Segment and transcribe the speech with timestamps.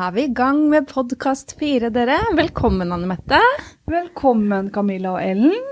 [0.00, 2.14] Er vi i gang med podkast fire, dere.
[2.32, 3.36] Velkommen, Anne Mette.
[3.90, 5.66] Velkommen, Camilla og Ellen.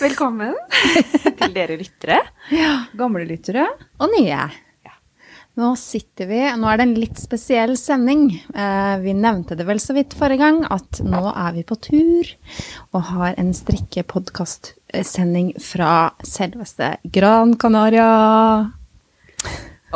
[0.00, 0.54] Velkommen
[1.42, 2.22] til dere lyttere.
[2.96, 3.66] Gamle lyttere.
[4.00, 4.46] Og nye.
[5.60, 8.30] Nå sitter vi Nå er det en litt spesiell sending.
[8.48, 12.32] Eh, vi nevnte det vel så vidt forrige gang at nå er vi på tur
[12.94, 18.08] og har en strikkepodkastsending fra selveste Gran Canaria.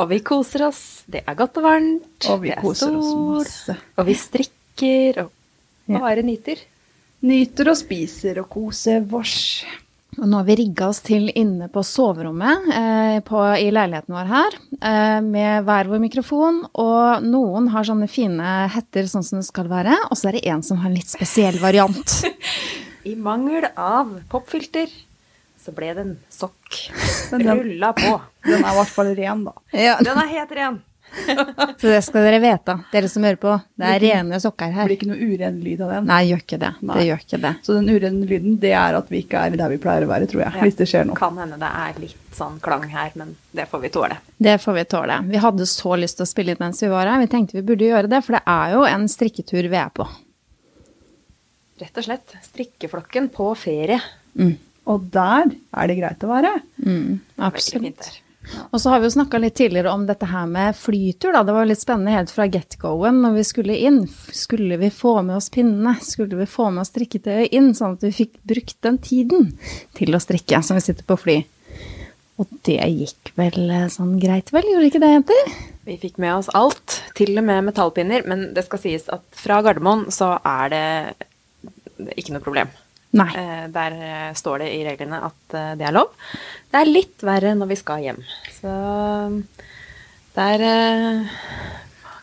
[0.01, 0.83] Og vi koser oss.
[1.07, 2.29] Det er godt og varmt.
[2.33, 3.77] Og vi det er koser oss sol, masse.
[3.99, 5.31] Og vi strikker og
[5.87, 5.99] Ja.
[6.01, 6.57] bare nyter.
[7.23, 9.65] Nyter og spiser og koser vårs.
[10.19, 14.29] Og nå har vi rigga oss til inne på soverommet eh, på, i leiligheten vår
[14.31, 16.61] her, eh, med hver vår mikrofon.
[16.75, 20.45] Og noen har sånne fine hetter sånn som det skal være, og så er det
[20.47, 22.15] en som har en litt spesiell variant.
[23.11, 24.89] I mangel av popfilter
[25.65, 26.81] så ble det en sokk.
[27.33, 28.17] Rulla på.
[28.45, 29.55] Den er i hvert fall ren, da.
[29.73, 30.83] Ja, Den er helt ren.
[31.81, 33.53] så det skal dere vite, dere som hører på.
[33.79, 34.83] Det er rene sokker her.
[34.83, 36.09] Det blir ikke noe uren lyd av den.
[36.11, 36.71] Nei, gjør ikke det.
[36.81, 36.97] Nei.
[36.99, 37.53] Det gjør ikke det.
[37.67, 40.29] Så den urene lyden, det er at vi ikke er der vi pleier å være,
[40.31, 40.57] tror jeg.
[40.57, 40.65] Ja.
[40.67, 41.19] Hvis det skjer noe.
[41.19, 44.19] Kan hende det er litt sånn klang her, men det får vi tåle.
[44.49, 45.21] Det får vi tåle.
[45.31, 47.23] Vi hadde så lyst til å spille inn mens vi var her.
[47.23, 50.09] Vi tenkte vi burde gjøre det, for det er jo en strikketur vi er på.
[51.83, 54.01] Rett og slett strikkeflokken på ferie.
[54.39, 54.57] Mm.
[54.91, 56.53] Og der er det greit å være.
[56.85, 58.11] Mm, absolutt.
[58.71, 61.41] Og så har vi jo snakka litt tidligere om dette her med flytur, da.
[61.47, 64.03] Det var litt spennende helt fra get-goen når vi skulle inn.
[64.37, 65.97] Skulle vi få med oss pinnene?
[66.05, 69.53] Skulle vi få med oss strikketøyet inn, sånn at vi fikk brukt den tiden
[69.97, 71.39] til å strikke som vi sitter på fly?
[72.43, 74.67] Og det gikk vel eh, sånn greit, vel?
[74.67, 75.53] Gjorde ikke det, jenter?
[75.87, 79.61] Vi fikk med oss alt, til og med metallpinner, men det skal sies at fra
[79.65, 80.87] Gardermoen så er det
[82.19, 82.73] ikke noe problem.
[83.15, 83.29] Nei.
[83.39, 86.11] Eh, Der eh, står det i reglene at eh, det er lov.
[86.73, 88.21] Det er litt verre når vi skal hjem.
[88.59, 88.75] Så
[90.35, 91.37] der eh,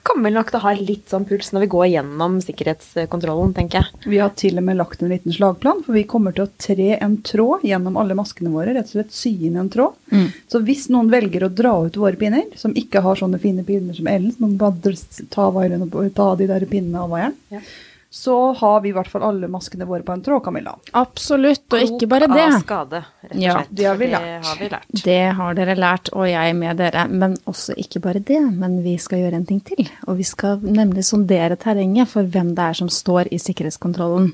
[0.04, 3.80] kommer vi nok til å ha litt sånn puls når vi går gjennom sikkerhetskontrollen, tenker
[3.86, 4.10] jeg.
[4.12, 6.90] Vi har til og med lagt en liten slagplan, for vi kommer til å tre
[6.98, 8.74] en tråd gjennom alle maskene våre.
[8.76, 9.96] Rett og slett sy inn en tråd.
[10.12, 10.26] Mm.
[10.52, 13.96] Så hvis noen velger å dra ut våre pinner, som ikke har sånne fine pinner
[13.96, 15.88] som Ellen, som bare dr- ta, varen,
[16.18, 17.64] ta de der pinnene av vaieren, Ja.
[18.12, 20.74] Så har vi i hvert fall alle maskene våre på en tråd, Camilla.
[21.00, 22.44] Absolutt, og ikke bare det.
[22.44, 23.70] Av skade, rett og Ja, slett.
[23.80, 24.26] det har vi lært.
[24.26, 24.46] lært.
[24.50, 25.04] har vi lært.
[25.06, 27.06] Det har dere lært, og jeg med dere.
[27.08, 29.88] Men også ikke bare det, men vi skal gjøre en ting til.
[30.08, 34.34] Og vi skal nemlig sondere terrenget for hvem det er som står i sikkerhetskontrollen.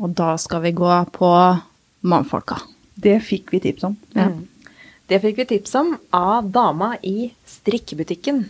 [0.00, 1.30] Og da skal vi gå på
[2.02, 2.58] mannfolka.
[2.98, 3.96] Det fikk vi tips om.
[4.14, 4.26] Ja.
[4.26, 4.48] Mm.
[5.06, 8.48] Det fikk vi tips om av dama i strikkebutikken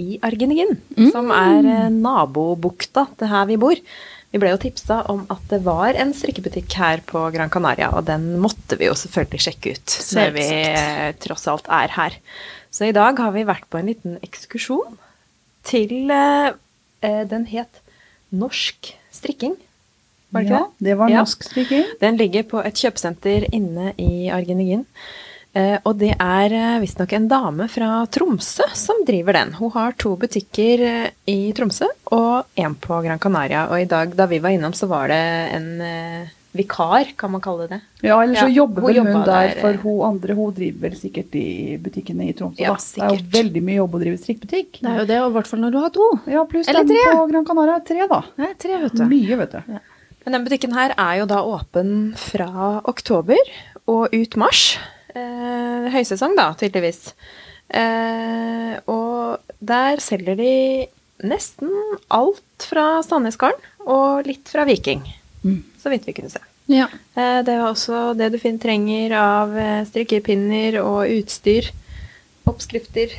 [0.00, 0.78] i Argenigin,
[1.12, 3.80] som er eh, nabobukta til her vi bor.
[4.32, 8.06] Vi ble jo tipsa om at det var en strikkebutikk her på Gran Canaria, og
[8.08, 12.16] den måtte vi jo selvfølgelig sjekke ut når vi eh, tross alt er her.
[12.72, 14.96] Så i dag har vi vært på en liten ekskursjon
[15.68, 16.54] til eh,
[17.04, 17.82] eh, Den het
[18.32, 19.58] Norsk strikking.
[20.32, 20.86] Var det ikke Ja, det?
[20.88, 21.84] det var norsk strikking.
[22.00, 24.86] Den ligger på et kjøpesenter inne i Argenigin.
[25.52, 29.50] Eh, og det er eh, visstnok en dame fra Tromsø som driver den.
[29.58, 33.66] Hun har to butikker eh, i Tromsø og en på Gran Canaria.
[33.68, 35.20] Og i dag da vi var innom, så var det
[35.52, 35.68] en
[36.52, 37.78] vikar, kan man kalle det.
[38.04, 40.54] Ja, eller så Ja, jobber hun vel hun hun der, der, for hun andre hun
[40.56, 42.60] driver vel sikkert i butikkene i Tromsø.
[42.64, 42.80] Ja, da.
[42.80, 44.80] Det er jo veldig mye jobb å drive strikkbutikk.
[44.80, 46.08] Det er jo det, og i hvert fall når du har to.
[46.32, 47.12] Ja, pluss Eller den tre.
[47.12, 47.76] på Gran Canaria.
[47.92, 48.22] Tre, da.
[48.40, 49.04] Nei, tre, vet du.
[49.12, 49.78] Mye, vet du.
[50.24, 53.54] Men den butikken her er jo da åpen fra oktober
[53.90, 54.76] og ut mars.
[55.12, 57.12] Eh, høysesong, da, tydeligvis.
[57.72, 60.54] Eh, og der selger de
[61.22, 61.72] nesten
[62.12, 65.04] alt fra Sandnesgarden og litt fra Viking.
[65.42, 65.60] Mm.
[65.80, 66.42] Så vidt vi kunne se.
[66.70, 66.88] Ja.
[67.14, 71.70] Eh, det er også det du finner, trenger av eh, strikkepinner og utstyr.
[72.48, 73.14] Oppskrifter.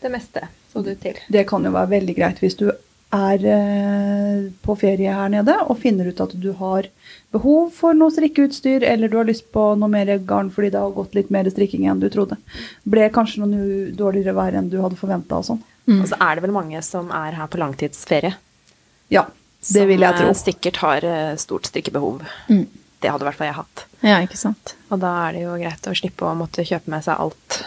[0.00, 1.18] Det meste så du til.
[1.28, 5.80] Det kan jo være veldig greit hvis du er eh, på ferie her nede og
[5.82, 6.86] finner ut at du har
[7.34, 10.94] behov for noe strikkeutstyr, eller du har lyst på noe mer garn fordi det har
[10.96, 12.38] gått litt mer strikking enn du trodde.
[12.82, 15.62] Ble kanskje noe dårligere vær enn du hadde forventa og sånn.
[15.86, 16.00] Mm.
[16.02, 18.34] Og så er det vel mange som er her på langtidsferie.
[19.10, 19.26] Ja,
[19.74, 20.30] det vil jeg tro.
[20.30, 22.24] Som sikkert har eh, stort strikkebehov.
[22.50, 22.66] Mm.
[23.00, 23.84] Det hadde i hvert fall jeg hatt.
[24.04, 24.74] ja, ikke sant.
[24.92, 27.62] Og da er det jo greit å slippe å måtte kjøpe med seg alt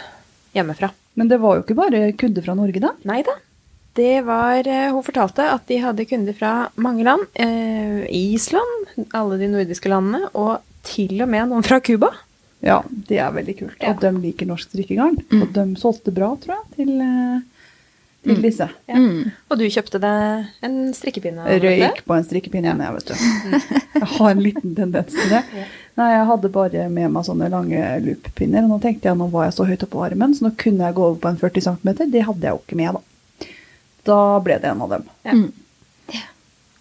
[0.53, 0.91] hjemmefra.
[1.17, 2.93] Men det var jo ikke bare kunder fra Norge, da.
[3.09, 3.35] Nei da.
[3.93, 7.27] Det var eh, Hun fortalte at de hadde kunder fra mange land.
[7.33, 12.09] Eh, Island, alle de nordiske landene, og til og med noen fra Cuba.
[12.63, 13.77] Ja, det er veldig kult.
[13.79, 13.91] Ja.
[13.91, 15.19] Og de liker norsk drikkegarn.
[15.29, 15.41] Mm.
[15.43, 16.91] Og de solgte bra, tror jeg, til,
[18.23, 18.41] til mm.
[18.47, 18.67] disse.
[18.89, 18.97] Ja.
[18.97, 19.29] Mm.
[19.51, 21.45] Og du kjøpte deg en strikkepinne?
[21.67, 22.77] Røyk på en strikkepinne ja.
[22.87, 23.79] jeg, vet du.
[23.99, 25.45] Jeg har en liten tendens til det.
[25.63, 25.69] Ja.
[25.93, 28.63] Nei, jeg hadde bare med meg sånne lange looppinner.
[28.65, 30.87] Og nå tenkte jeg nå var jeg så høyt oppe på armen, så nå kunne
[30.87, 31.91] jeg gå over på en 40 cm.
[32.09, 33.12] Det hadde jeg jo ikke med, da.
[34.03, 35.03] Da ble det en av dem.
[35.23, 35.31] Ja.
[35.31, 35.51] Mm.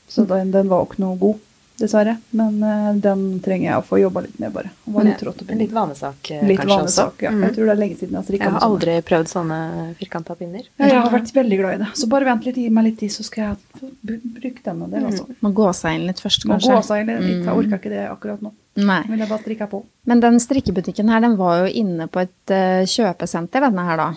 [0.09, 1.39] Så den, den var jo ikke noe god,
[1.81, 2.17] dessverre.
[2.37, 4.69] Men uh, den trenger jeg å få jobba litt med, bare.
[4.85, 7.25] Var litt trått En litt vanesak, eh, Litt kanskje vanesak, også.
[7.25, 7.31] ja.
[7.33, 7.45] Mm.
[7.47, 9.07] Jeg tror det er lenge siden jeg har strikka Jeg har aldri sånne.
[9.09, 9.59] prøvd sånne
[10.03, 10.67] firkanta pinner.
[10.83, 11.89] Ja, jeg har vært veldig glad i det.
[12.03, 14.83] Så bare vent litt, gi meg litt tid, så skal jeg bruke den.
[14.93, 15.27] Det, altså.
[15.47, 16.75] Må gå seg inn litt først, Må kanskje.
[16.77, 17.31] gå seg inn litt.
[17.39, 17.57] Jeg Mm.
[17.57, 18.53] orker ikke det akkurat nå.
[18.77, 19.03] Nei.
[19.09, 19.83] Vil jeg bare strikke på.
[20.07, 24.11] Men den strikkebutikken her, den var jo inne på et uh, kjøpesenter, denne her da.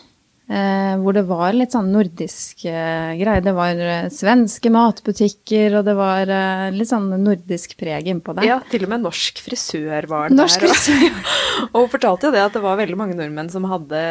[0.45, 3.41] Eh, hvor det var litt sånn nordisk eh, greie.
[3.41, 8.45] Det var eh, svenske matbutikker, og det var eh, litt sånn nordisk preg innpå det.
[8.45, 10.75] Ja, til og med norsk frisør var Norsk der.
[10.75, 11.33] Og,
[11.71, 14.03] og hun fortalte jo det at det var veldig mange nordmenn som hadde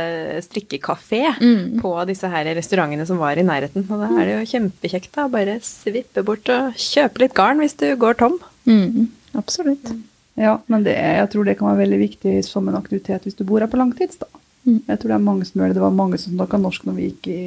[0.49, 1.79] strikkekafé Mm.
[1.83, 3.87] på disse her restaurantene som var i nærheten.
[3.87, 7.79] Og da er det jo kjempekjekt da, bare svippe bort og kjøpe litt garn hvis
[7.79, 8.41] du går tom.
[8.67, 9.07] Mm,
[9.39, 9.87] absolutt.
[10.35, 13.45] Ja, men det, jeg tror det kan være veldig viktig som en aktivitet hvis du
[13.47, 14.19] bor her på langtids.
[14.19, 14.27] da.
[14.65, 14.81] Mm.
[14.89, 15.77] Jeg tror det er mange som gjør det.
[15.79, 17.41] Det var mange som snakka norsk når vi gikk i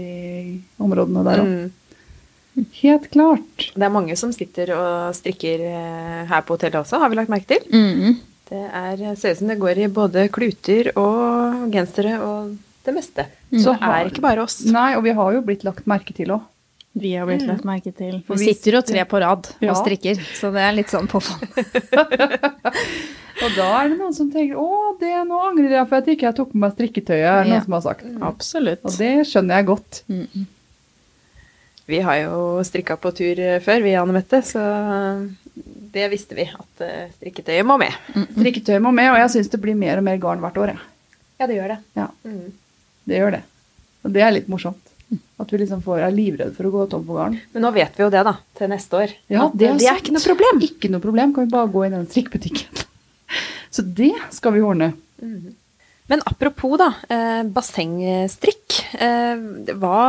[0.84, 1.52] områdene der òg.
[1.52, 2.68] Mm.
[2.80, 3.68] Helt klart.
[3.76, 7.30] Det er mange som sitter og strikker eh, her på hotellet også, har vi lagt
[7.34, 7.66] merke til.
[7.70, 8.18] Mm.
[8.48, 12.56] Det er, ser ut som det går i både kluter og gensere og
[12.88, 13.28] det meste.
[13.52, 13.60] Mm.
[13.62, 14.62] Så det er ikke bare oss.
[14.66, 16.46] Nei, og vi har jo blitt lagt merke til òg.
[16.98, 18.24] Vi har blitt lagt merke til.
[18.26, 19.74] For Vi vi sitter jo tre på rad Ja.
[19.74, 21.62] og strikker, så det er litt sånn påfallende.
[23.48, 24.68] Og da er det noen som tenker å,
[25.00, 27.24] det, nå angrer jeg for at ikke jeg tok med meg strikketøyet.
[27.32, 27.56] er det Ja.
[27.56, 28.06] noen som har sagt.
[28.30, 28.84] Absolutt.
[28.84, 30.02] Og det skjønner jeg godt.
[30.12, 30.46] Mm.
[31.88, 34.60] Vi har jo strikka på tur eh, før, vi Anne Mette, så
[35.94, 37.96] det visste vi at eh, strikketøyet må med.
[38.36, 40.74] Strikketøyet må med, og jeg syns det blir mer og mer garn hvert år.
[40.74, 40.82] Jeg.
[41.40, 41.80] Ja, det gjør det.
[42.02, 42.52] Ja, Mm.
[43.08, 43.42] det gjør det.
[44.04, 44.84] Og det er litt morsomt.
[45.40, 47.40] At vi liksom får, er livredd for å gå tom for garn.
[47.54, 49.14] Men nå vet vi jo det, da, til neste år.
[49.32, 50.60] Ja, det eh, er det er ikke noe problem.
[50.68, 52.84] Ikke noe problem, kan vi bare gå i den strikkebutikken.
[53.70, 54.94] Så det skal vi ordne.
[56.08, 58.78] Men apropos da, eh, bassengstrikk.
[58.96, 59.42] Eh,
[59.76, 60.04] hva,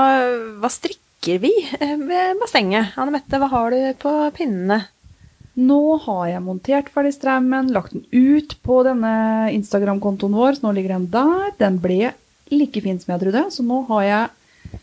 [0.60, 1.50] hva strikker vi
[1.81, 2.94] eh, ved bassenget?
[2.96, 4.84] Anne Mette, hva har du på pinnene?
[5.58, 10.75] Nå har jeg montert ferdig strømmen, lagt den ut på denne Instagram-kontoen vår, så nå
[10.76, 11.49] ligger den der.
[11.58, 12.12] Den ble
[12.55, 14.78] like fin som jeg trodde, så nå har jeg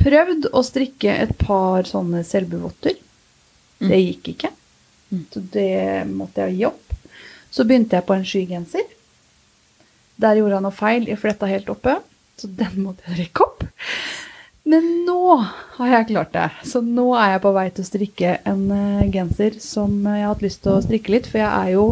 [0.00, 2.94] prøvd å strikke et par sånne selbuvotter.
[3.80, 4.52] Det gikk ikke,
[5.32, 6.89] så det måtte jeg gi opp.
[7.50, 8.86] Så begynte jeg på en skygenser.
[10.20, 11.96] Der gjorde jeg noe feil i fletta helt oppe,
[12.38, 13.64] så den måtte jeg rekke opp.
[14.70, 15.36] Men nå
[15.78, 16.48] har jeg klart det.
[16.68, 20.34] Så nå er jeg på vei til å strikke en eh, genser som jeg har
[20.34, 21.28] hatt lyst til å strikke litt.
[21.30, 21.86] For jeg er jo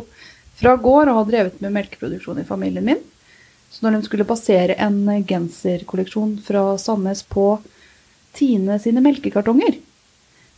[0.60, 3.00] fra gård og har drevet med melkeproduksjon i familien min.
[3.72, 7.50] Så når de skulle basere en eh, genserkolleksjon fra Sandnes på
[8.37, 9.81] Tine sine melkekartonger,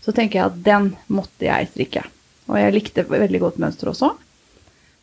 [0.05, 2.03] så tenker jeg at den måtte jeg strikke.
[2.51, 4.11] Og jeg likte veldig godt mønster også.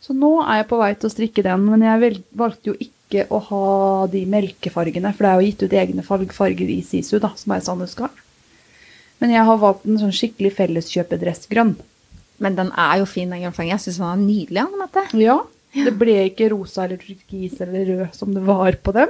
[0.02, 2.76] Så nå er jeg på vei til å strikke den, men jeg vel- valgte jo
[2.80, 7.20] ikke å ha de melkefargene, for det er jo gitt ut egne farger i Sisu,
[7.24, 8.12] da, som er Sandnesgarn.
[9.20, 11.76] Men jeg har valgt en sånn skikkelig felleskjøpedressgrønn.
[12.40, 13.72] Men den er jo fin, den grønnfargen.
[13.74, 14.62] Jeg syns den er nydelig.
[14.62, 15.04] Anne Mette.
[15.18, 15.40] Ja,
[15.74, 19.10] det ble ikke rosa eller turkis eller rød som det var på dem.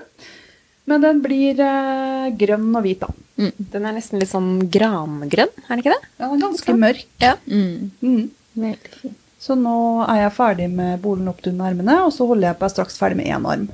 [0.88, 3.09] Men den blir eh, grønn og hvit, da.
[3.35, 6.07] Den er nesten litt sånn grangrønn, er den ikke det?
[6.17, 7.03] Ja, Den er ganske mørk.
[7.19, 7.33] Ja.
[7.45, 7.91] Mm.
[8.01, 8.29] Mm.
[8.55, 9.15] Veldig fin.
[9.47, 12.65] Så nå er jeg ferdig med bolen opp under armene, og så holder jeg på
[12.65, 13.69] jeg er straks ferdig med én arm.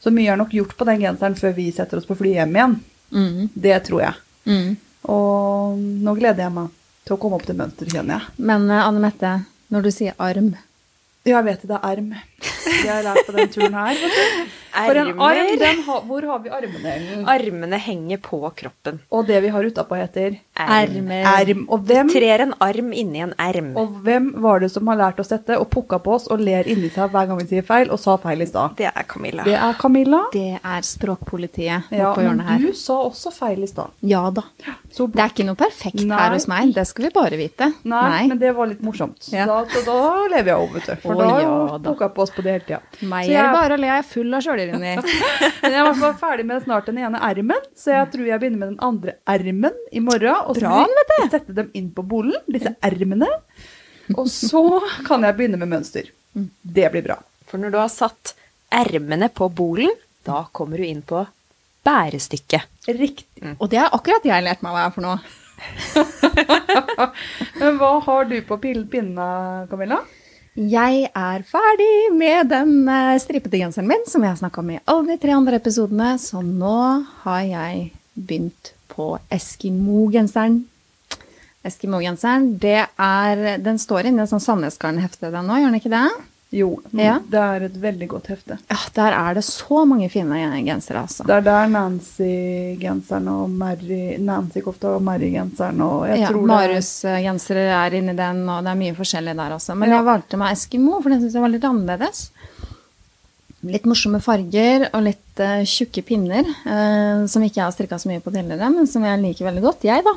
[0.00, 2.56] Så mye er nok gjort på den genseren før vi setter oss på flyet hjem
[2.56, 2.76] igjen.
[3.12, 3.42] Mm.
[3.52, 4.22] Det tror jeg.
[4.48, 4.70] Mm.
[5.12, 6.72] Og nå gleder jeg meg
[7.04, 8.34] til å komme opp til mønster, kjenner jeg.
[8.48, 9.34] Men eh, Anne Mette,
[9.68, 10.54] når du sier arm
[11.24, 12.10] Ja, jeg vet det, det er arm.
[12.64, 14.00] Det har jeg lært på den turen her.
[14.74, 17.22] For en arm, den ha, hvor har vi armene?
[17.30, 18.98] Armene henger på kroppen.
[19.14, 21.22] Og det vi har utapå heter Ermer.
[21.30, 21.62] erm.
[21.72, 23.70] Og hvem, Trer en arm inni en erm.
[23.80, 26.66] og hvem var det som har lært oss dette og pukka på oss og ler
[26.68, 28.74] inni seg hver gang vi sier feil, og sa feil i stad?
[28.76, 29.44] Det er Camilla.
[29.46, 30.20] Det er Camilla.
[30.34, 32.58] Det er språkpolitiet Ja, på men hjørnet her.
[32.66, 33.90] du sa også feil i stad.
[34.02, 34.42] Ja da.
[34.92, 36.18] Så Det er ikke noe perfekt Nei.
[36.18, 36.74] her hos meg.
[36.74, 37.72] Det skal vi bare vite.
[37.84, 39.30] Nei, men det var litt morsomt.
[39.32, 39.46] Ja.
[39.46, 41.08] Da, da lever jeg over, vet du.
[41.14, 42.80] For da tok jeg på oss på det hele tida.
[43.10, 43.86] Meg er jeg- det bare å le.
[43.92, 44.94] Jeg er full av sjølironi.
[45.62, 48.58] Men jeg er fall ferdig med snart den ene ermen, så jeg tror jeg begynner
[48.64, 50.34] med den andre ermen i morgen.
[50.48, 53.28] Og så vil jeg sette dem inn på bolen, disse ermene.
[54.16, 54.64] Og så
[55.06, 56.10] kan jeg begynne med mønster.
[56.34, 57.16] Det blir bra.
[57.46, 58.34] For når du har satt
[58.74, 59.92] ermene på bolen,
[60.26, 61.22] da kommer du inn på
[61.84, 62.62] bærestykket.
[62.88, 63.56] Riktig.
[63.60, 65.18] Og det har akkurat jeg lærte meg hva er for noe.
[67.60, 69.26] Men hva har du på pinnene,
[69.70, 70.00] Camilla?
[70.54, 74.78] Jeg er ferdig med den eh, stripete genseren min, som jeg har snakka om i
[74.86, 76.76] alle de tre andre episodene, så nå
[77.24, 80.60] har jeg begynt på Eskimo-genseren.
[81.66, 86.06] Eskimo-genseren, det er Den står inni et sånt Sandnesgarn-hefte, den nå, gjør den ikke det?
[86.54, 87.16] Jo, Ja.
[87.26, 88.58] det er et veldig godt hefte.
[88.70, 91.24] Ja, der er det så mange fine gensere, altså.
[91.26, 97.64] Det er der Nancy-genseren og Mary Nancy-kofta og Mary-genseren og jeg ja, tror er- Marius-gensere
[97.74, 99.74] er inni den, og det er mye forskjellig der også.
[99.76, 99.96] Men Ja.
[99.98, 102.30] jeg valgte meg Eskimo, for den syns jeg var litt annerledes.
[103.64, 108.10] Litt morsomme farger og litt uh, tjukke pinner, uh, som ikke jeg har strikka så
[108.12, 110.14] mye på tidligere, men som jeg liker veldig godt, jeg, da.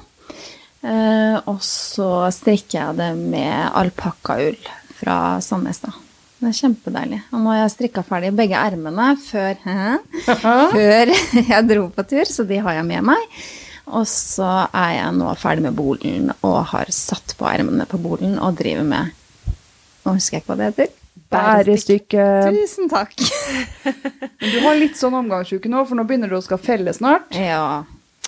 [0.83, 4.57] Uh, og så strikker jeg det med alpakkaull
[4.99, 5.93] fra Sandnes, da.
[6.37, 7.21] Det er kjempedeilig.
[7.33, 9.57] Og nå har jeg strikka ferdig begge ermene før,
[10.75, 13.39] før jeg dro på tur, så de har jeg med meg.
[13.87, 18.35] Og så er jeg nå ferdig med bolen og har satt på ermene på bolen
[18.43, 19.13] og driver med
[20.07, 20.91] Nå husker jeg ikke hva det heter.
[21.33, 22.25] Bærestykke.
[22.55, 23.11] Tusen takk.
[24.39, 27.35] Men du har litt sånn omgangsuke nå, for nå begynner du å skal felle snart.
[27.35, 27.83] Ja.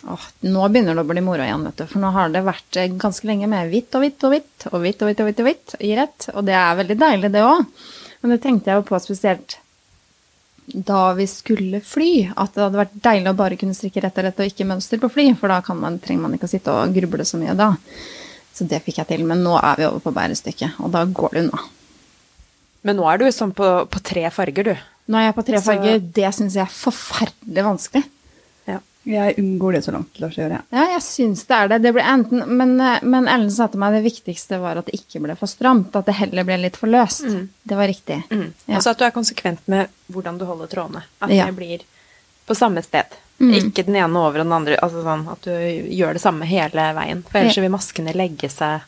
[0.07, 1.85] Åh, nå begynner det å bli moro igjen, vet du.
[1.87, 4.83] For nå har det vært eh, ganske lenge med hvitt og hvitt og hvitt og
[4.83, 6.27] hvitt og hvitt og hvitt, og hvitt i rett.
[6.33, 7.63] Og det er veldig deilig, det òg.
[8.21, 9.57] Men det tenkte jeg jo på spesielt
[10.69, 12.09] da vi skulle fly.
[12.37, 15.01] At det hadde vært deilig å bare kunne strikke rett og rett og ikke mønster
[15.01, 15.29] på fly.
[15.39, 17.71] For da kan man, trenger man ikke å sitte og gruble så mye da.
[18.53, 19.23] Så det fikk jeg til.
[19.29, 21.63] Men nå er vi over på bærestykket, og da går det unna.
[22.85, 24.85] Men nå er du sånn på, på tre farger, du.
[25.09, 25.99] Nå er jeg på tre Så- farger.
[26.19, 28.03] Det syns jeg er forferdelig vanskelig.
[29.03, 29.25] Ja.
[29.29, 30.57] Jeg unngår det så langt det lar seg gjøre.
[30.75, 31.77] Ja, jeg syns det er det.
[31.85, 34.99] det ble enten, men, eh, men Ellen sa til meg det viktigste var at det
[34.99, 35.95] ikke ble for stramt.
[35.95, 37.23] At det heller ble litt for løst.
[37.63, 38.19] Det var riktig.
[38.29, 38.53] Mm.
[38.67, 38.75] Ja.
[38.75, 41.03] Altså at du er konsekvent med hvordan du holder trådene.
[41.21, 41.45] At Ja.
[41.47, 41.79] det blir
[42.45, 43.05] på samme sted.
[43.39, 43.53] Mm.
[43.55, 44.75] Ikke den ene over den andre.
[44.83, 45.51] Altså sånn at du
[45.95, 47.23] gjør det samme hele veien.
[47.23, 47.61] For ellers Ja.
[47.61, 48.81] vil maskene legge seg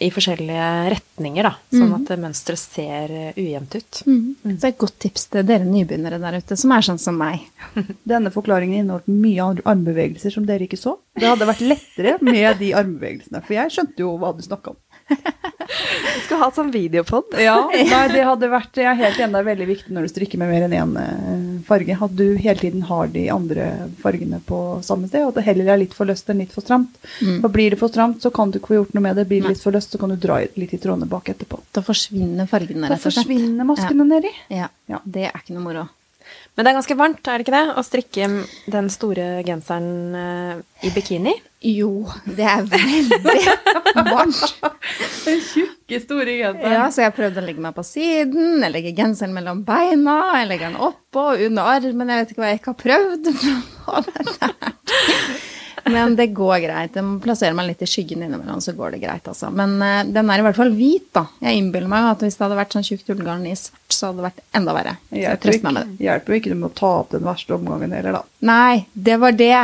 [0.00, 1.50] i forskjellige retninger, da.
[1.70, 1.94] Sånn Mm.
[2.08, 4.02] at mønsteret ser eh, ujevnt ut.
[4.06, 4.36] Mm.
[4.58, 7.40] Så er et godt tips til dere nybegynnere der ute, som er sånn som meg.
[8.08, 10.96] Denne forklaringen inneholdt mye ar- armbevegelser som dere ikke så.
[11.18, 14.76] Det hadde vært lettere med de armbevegelsene, for jeg skjønte jo hva du snakka om.
[15.08, 17.34] Du skal ha sånn videopod.
[17.40, 20.10] Ja, nei, det hadde vært, Jeg er helt enig, det er veldig viktig når du
[20.12, 23.66] strikker med mer enn én eh, farge, at du hele tiden har de andre
[24.02, 26.64] fargene på samme sted, og at det heller er litt for løst enn litt for
[26.64, 26.94] stramt.
[27.20, 27.40] Mm.
[27.42, 29.26] For Blir det for stramt, så kan du ikke få gjort noe med det.
[29.30, 31.60] Blir det litt for løst, så kan du dra litt i trådene bak etterpå.
[31.74, 33.24] Da forsvinner fargene, Da rett og slett.
[33.24, 34.32] forsvinner maskene nedi.
[34.54, 34.70] Ja.
[34.90, 35.00] Ja.
[35.04, 35.88] Det er ikke noe moro.
[36.54, 37.62] Men det er ganske varmt, er det ikke det?
[37.74, 38.26] Å strikke
[38.70, 41.32] den store genseren eh, i bikini.
[41.66, 43.18] Jo, det er veldig
[44.12, 44.44] varmt.
[45.24, 46.76] Den tjukke, store genseren.
[46.76, 50.50] Ja, så jeg prøvde å legge meg på siden, jeg legger genseren mellom beina, jeg
[50.52, 53.24] legger den oppå og under armen, jeg vet ikke hva jeg ikke har prøvd.
[55.84, 56.96] Men det går greit.
[56.96, 59.50] Jeg må plassere meg litt i skyggen innimellom, så går det greit, altså.
[59.52, 61.26] Men uh, den er i hvert fall hvit, da.
[61.44, 64.22] Jeg innbiller meg at hvis det hadde vært sånn tjukt ullgarn i svart, så hadde
[64.22, 64.96] det vært enda verre.
[65.14, 68.24] Hjelper ikke, hjelper ikke du med å ta opp den verste omgangen heller, da.
[68.48, 69.60] Nei, det var det.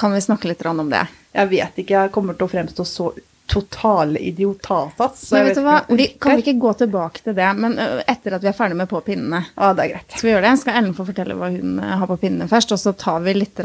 [0.00, 1.06] Kan vi snakke litt om det?
[1.32, 3.10] Jeg vet ikke, jeg kommer til å fremstå så
[3.50, 5.20] totale idiotasas.
[5.28, 8.36] så Men vet du hva, vi kan vi ikke gå tilbake til det, men etter
[8.36, 9.42] at vi er ferdig med På pinnene.
[9.56, 10.14] Ja, det er greit.
[10.14, 10.52] Skal vi gjøre det?
[10.62, 13.60] Skal Ellen få fortelle hva hun har på pinnene først, og så tar vi litt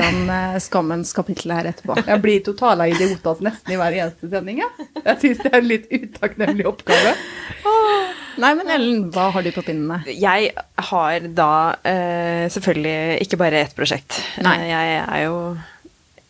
[0.65, 1.99] skammens kapittel her etterpå.
[2.09, 4.63] Jeg blir totala idiotas nesten i hver eneste sending.
[4.63, 7.15] Jeg, jeg syns det er en litt utakknemlig oppgave.
[8.41, 10.01] Nei, men Ellen, hva har du på pinnene?
[10.11, 10.49] Jeg
[10.89, 11.51] har da
[11.87, 14.19] eh, selvfølgelig ikke bare ett prosjekt.
[14.43, 14.57] Nei.
[14.65, 15.37] Eh, Jeg er jo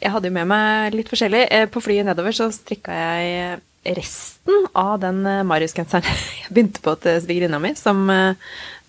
[0.06, 1.48] Jeg hadde jo med meg litt forskjellig.
[1.50, 6.06] Eh, På flyet nedover så strikka jeg resten av den eh, Marius-genseren
[6.44, 8.38] jeg begynte på til svigerinna mi, som eh,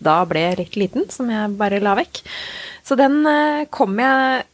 [0.03, 2.21] da ble litt liten, som jeg bare la vekk.
[2.87, 4.45] Så den eh, kom jeg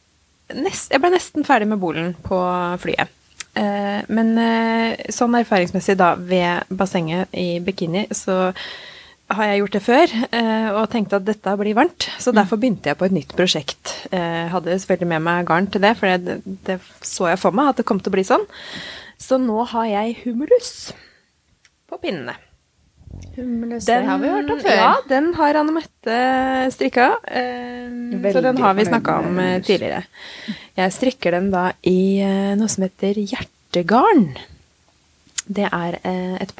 [0.62, 2.38] nest, Jeg ble nesten ferdig med bolen på
[2.83, 3.11] flyet.
[3.59, 8.52] Eh, Men eh, sånn erfaringsmessig da ved bassenget i bikini, så
[9.38, 12.08] har jeg gjort det før eh, og tenkte at dette blir varmt.
[12.22, 13.96] Så derfor begynte jeg på et nytt prosjekt.
[14.12, 17.72] Jeg hadde selvfølgelig med meg garn til det, for det, det så jeg for meg
[17.72, 18.46] at det kom til å bli sånn.
[19.22, 20.92] Så nå har jeg humulus
[21.90, 22.34] på pinnene.
[23.36, 24.76] Humulus, det har vi hørt om før.
[24.76, 26.16] Ja, den har Anne Mette
[26.74, 27.08] strikka.
[27.28, 30.04] eh, så den har vi snakka om eh, tidligere.
[30.76, 34.32] Jeg strikker den da i eh, noe som heter hjertegarn.
[35.52, 36.54] Det er eh, et.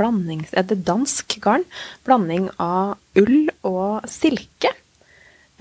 [0.63, 1.67] Et dansk garn.
[2.07, 4.73] Blanding av ull og silke.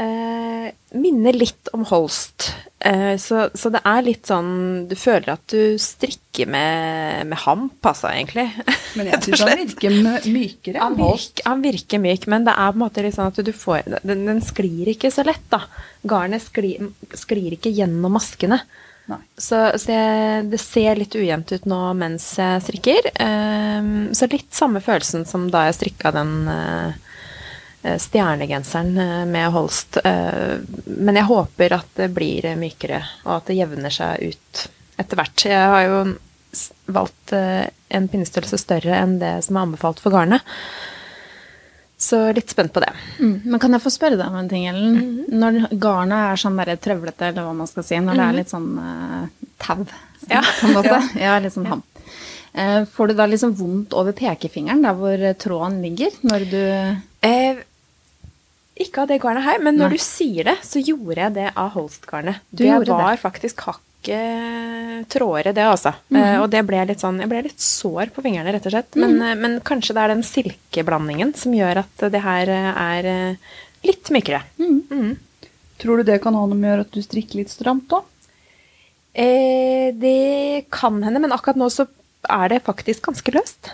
[0.02, 2.48] Eh, minner litt om Holst.
[2.80, 7.78] Eh, så, så det er litt sånn Du føler at du strikker med, med hamp,
[7.86, 8.48] altså, egentlig.
[8.98, 9.98] Men jeg syns han virker
[10.32, 11.44] mykere enn Holst.
[11.46, 14.26] han virker myk, men det er på en måte litt sånn at du får Den,
[14.30, 15.62] den sklir ikke så lett, da.
[16.08, 18.64] Garnet sklir, sklir ikke gjennom maskene.
[19.36, 23.10] Så, så jeg, det ser litt ujevnt ut nå mens jeg strikker.
[23.20, 30.00] Um, så litt samme følelsen som da jeg strikka den eh, stjernegenseren eh, med Holst.
[30.06, 34.66] Uh, men jeg håper at det blir mykere, og at det jevner seg ut
[35.02, 35.48] etter hvert.
[35.50, 36.00] Jeg har jo
[36.92, 40.46] valgt uh, en pinnestørrelse større enn det som er anbefalt for garnet.
[42.12, 42.90] Så litt spent på det.
[43.22, 43.36] Mm.
[43.46, 44.98] Men kan jeg få spørre deg om en ting, Ellen?
[45.32, 48.52] Når garnet er sånn der trøvlete, eller hva man skal si, når det er litt
[48.52, 49.86] sånn uh, tau,
[50.28, 50.42] Ja.
[50.60, 51.38] på en måte, ja.
[51.40, 51.86] litt sånn ham.
[52.58, 56.60] uh, får du da liksom vondt over pekefingeren, der hvor eh, tråden ligger, når du
[57.22, 57.60] Eh,
[58.82, 59.98] ikke av det garnet her, men når Nei.
[60.00, 62.42] du sier det, så gjorde jeg det av Holst-garnet.
[62.50, 63.20] Det var det.
[63.22, 63.62] faktisk
[64.02, 65.94] hakket trådere, det altså.
[66.14, 68.96] Eh, og det ble litt sånn Jeg ble litt sår på fingrene, rett og slett.
[68.96, 73.38] Men, eh, men kanskje det er den silkeblandingen som gjør at det her eh, er
[73.84, 74.44] litt mykere.
[74.58, 75.18] Mhm.
[75.82, 78.04] Tror du det kan ha noe med å gjøre at du strikker litt stramt da?
[79.14, 81.88] Eh, det kan hende, men akkurat nå så
[82.30, 83.72] er det faktisk ganske løst.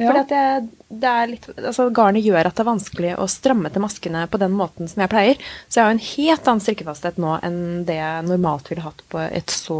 [0.00, 0.14] Ja.
[0.16, 4.24] Jeg, det er litt, altså Garnet gjør at det er vanskelig å stramme til maskene
[4.32, 5.42] på den måten som jeg pleier.
[5.68, 9.20] Så jeg har en helt annen strikkefasthet nå enn det jeg normalt ville hatt på
[9.26, 9.78] et så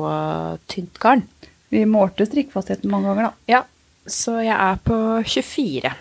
[0.69, 1.25] tynt garn.
[1.73, 3.51] Vi målte strikkefastheten mange ganger, da.
[3.51, 3.65] Ja,
[4.11, 5.93] så jeg er på 24.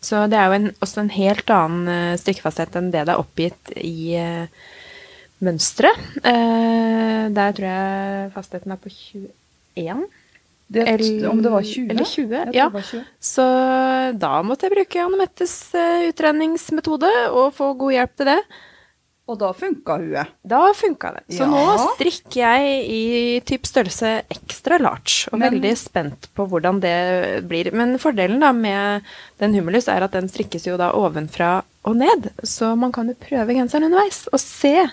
[0.00, 3.20] Så det er jo en, også en helt annen eh, strikkefasthet enn det det er
[3.20, 4.68] oppgitt i uh,
[5.42, 6.04] mønsteret.
[6.22, 10.06] Uh, der tror jeg fastheten er på 21.
[10.68, 10.84] Det,
[11.28, 11.90] om det var 20?
[11.90, 12.68] eller 20, ja.
[12.68, 13.04] var 20.
[13.24, 13.44] Så
[14.20, 15.54] da måtte jeg bruke Anne Mettes
[16.10, 18.40] utredningsmetode og få god hjelp til det.
[19.28, 20.30] Og da funka huet.
[20.48, 21.22] Da funka det.
[21.36, 21.48] Så Ja.
[21.52, 27.46] nå strikker jeg i typ størrelse ekstra large, og Men- veldig spent på hvordan det
[27.46, 27.70] blir.
[27.72, 29.02] Men fordelen da med
[29.38, 33.14] den humulus er at den strikkes jo da ovenfra og ned, så man kan jo
[33.20, 34.90] prøve genseren underveis og se.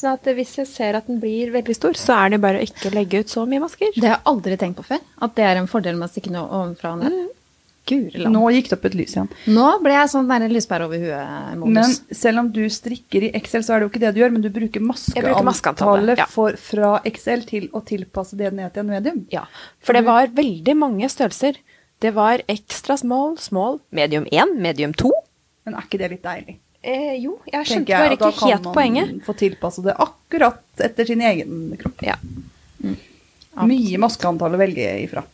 [0.00, 2.64] Sånn at hvis jeg ser at den blir veldig stor, så er det bare å
[2.64, 3.90] ikke legge ut så mye masker.
[3.92, 5.02] Det har jeg aldri tenkt på før.
[5.26, 7.18] At det er en fordel med å stikke noe ovenfra og ned.
[7.18, 7.28] Mm.
[8.30, 9.28] Nå gikk det opp et lys igjen.
[9.50, 11.96] Nå ble jeg sånn der lyspære over Men huet-modus.
[12.14, 14.44] selv om du strikker i Excel, så er det jo ikke det du gjør, men
[14.44, 16.28] du bruker maskeantallet, maskeantallet ja.
[16.30, 19.20] for, fra Excel til å tilpasse det ned til en medium.
[19.34, 19.46] Ja,
[19.82, 21.58] for det var veldig mange størrelser.
[22.00, 25.10] Det var ekstra small, small, medium 1, medium 2.
[25.66, 26.60] Men er ikke det litt deilig?
[26.80, 28.40] Eh, jo, jeg skjønte bare ikke helt poenget.
[28.40, 29.10] da kan man poenget.
[29.26, 32.06] Få tilpasse det akkurat etter sin egen kropp.
[32.06, 32.16] Ja.
[33.68, 35.26] Mye maskeantall å velge ifra.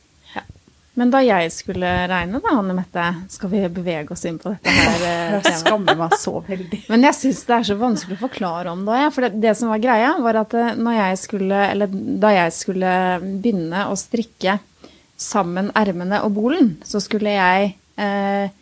[0.97, 4.73] Men da jeg skulle regne, da, Anne Mette, skal vi bevege oss inn på dette
[4.73, 6.79] her eh, Jeg skammer meg så veldig.
[6.89, 9.11] Men jeg syns det er så vanskelig å forklare om det òg.
[9.13, 11.93] For det, det som var greia, var at eh, når jeg skulle, eller
[12.25, 14.57] da jeg skulle begynne å strikke
[15.21, 18.55] sammen ermene og bolen, så skulle jeg eh,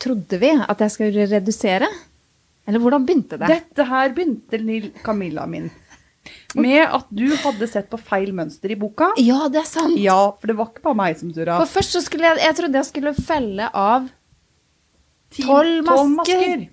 [0.00, 1.84] Trodde vi at jeg skulle redusere?
[2.70, 3.50] Eller hvordan begynte det?
[3.50, 5.70] Dette her begynte Lill Camilla min
[6.54, 9.10] med at du hadde sett på feil mønster i boka.
[9.22, 9.96] Ja, det er sant.
[9.98, 11.56] Ja, for det var ikke bare meg som surra.
[11.62, 14.08] For først så skulle jeg Jeg trodde jeg skulle felle av
[15.38, 16.66] tolv tolv masker.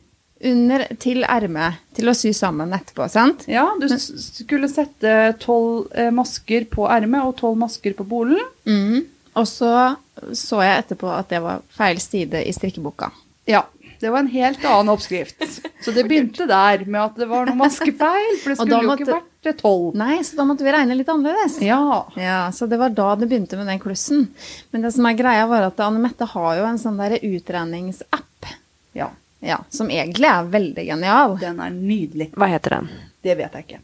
[0.51, 3.45] under til ermet til å sy sammen etterpå, sant?
[3.49, 8.41] Ja, du Men, skulle sette tolv eh, masker på ermet og tolv masker på bolen.
[8.65, 9.05] Mm.
[9.37, 9.95] Og så
[10.33, 13.11] så jeg etterpå at det var feil side i strikkeboka.
[13.47, 13.61] Ja,
[14.01, 15.43] det var en helt annen oppskrift.
[15.83, 19.17] Så det begynte der med at det var noe maskefeil, for det skulle måtte, jo
[19.17, 19.95] ikke vært tolv.
[19.97, 21.59] Nei, så da måtte vi regne litt annerledes.
[21.65, 21.79] Ja.
[22.19, 24.27] Ja, Så det var da det begynte med den klussen.
[24.71, 28.51] Men det som er greia, var at Anne Mette har jo en sånn der utregningsapp.
[28.93, 29.11] ja.
[29.39, 31.35] Ja, som egentlig er veldig genial.
[31.37, 32.31] Den er nydelig.
[32.33, 32.87] Hva heter den?
[33.21, 33.79] Det vet jeg ikke.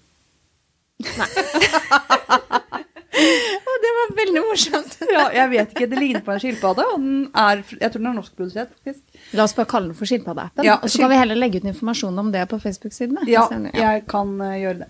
[3.70, 4.96] Og det var veldig morsomt.
[5.12, 5.88] Ja, jeg vet ikke.
[5.92, 9.04] Det ligner på en skilpadde, og den er, jeg tror den er norskprodusert, faktisk.
[9.38, 10.66] La oss bare kalle den for Skilpaddeappen.
[10.66, 13.26] Ja, og så kan vi heller legge ut informasjon om det på Facebook-sidene.
[13.30, 13.46] Ja,
[13.78, 14.90] jeg kan uh, gjøre det.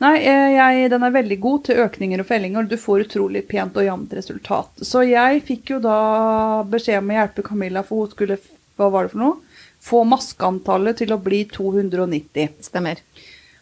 [0.00, 3.76] Nei, eh, jeg, den er veldig god til økninger og fellinger, du får utrolig pent
[3.76, 4.80] og jevnt resultat.
[4.80, 5.98] Så jeg fikk jo da
[6.70, 8.40] beskjed om å hjelpe Camilla, for hun skulle,
[8.80, 9.66] hva var det for noe?
[9.84, 12.56] Få maskeantallet til å bli 290.
[12.64, 13.00] Stemmer.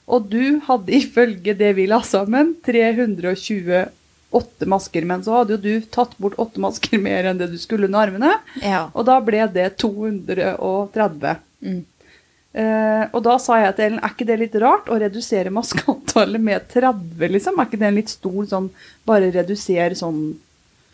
[0.08, 5.86] Og du hadde ifølge det vi la sammen 328 masker, men så hadde jo du
[5.92, 8.32] tatt bort åtte masker mer enn det du skulle under armene,
[8.64, 8.86] Ja.
[8.94, 11.36] og da ble det 230.
[11.64, 11.84] Mm.
[12.58, 16.42] Eh, og da sa jeg til Ellen, er ikke det litt rart å redusere maskeantallet
[16.42, 17.58] med 30, liksom?
[17.60, 18.70] Er ikke det en litt stor sånn,
[19.06, 20.22] bare redusere sånn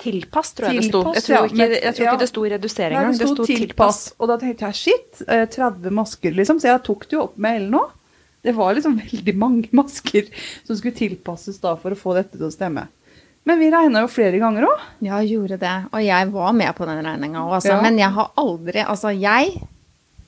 [0.04, 1.00] Tilpass, tror jeg det sto.
[1.14, 2.10] Jeg tror ikke, jeg tror ja.
[2.10, 3.18] ikke det sto redusering engang.
[3.20, 3.98] det sto tilpass.
[4.18, 6.58] Og da tenkte jeg, shit, eh, 30 masker, liksom.
[6.60, 7.92] Så jeg tok det jo opp med Ellen òg.
[8.44, 10.28] Det var liksom veldig mange masker
[10.66, 12.86] som skulle tilpasses da for å få dette til å stemme.
[13.44, 14.84] Men vi regna jo flere ganger òg.
[15.04, 15.72] Ja, gjorde det.
[15.92, 17.74] Og jeg var med på den regninga òg, altså.
[17.74, 17.80] Ja.
[17.84, 19.58] Men jeg har aldri Altså, jeg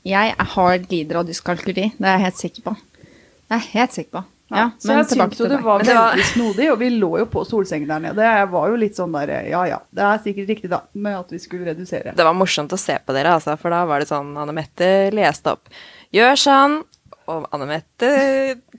[0.07, 1.90] Jeg har lider av dyskalkuli.
[1.96, 2.74] Det er jeg helt sikker på.
[2.76, 4.24] Det er jeg helt sikker på.
[4.55, 7.24] Ja, så jeg syns jo det var det var- veldig snodig, og vi lå jo
[7.26, 8.22] på solsengen der nede.
[8.22, 11.31] Jeg var jo litt sånn der Ja ja, det er sikkert riktig, da, med at
[11.35, 12.14] vi skulle redusere.
[12.14, 15.11] Det var morsomt å se på dere, altså, for da var det sånn Anne Mette
[15.11, 15.66] leste opp.
[16.14, 16.85] Gjør sånn.
[17.32, 18.10] Og Anne Mette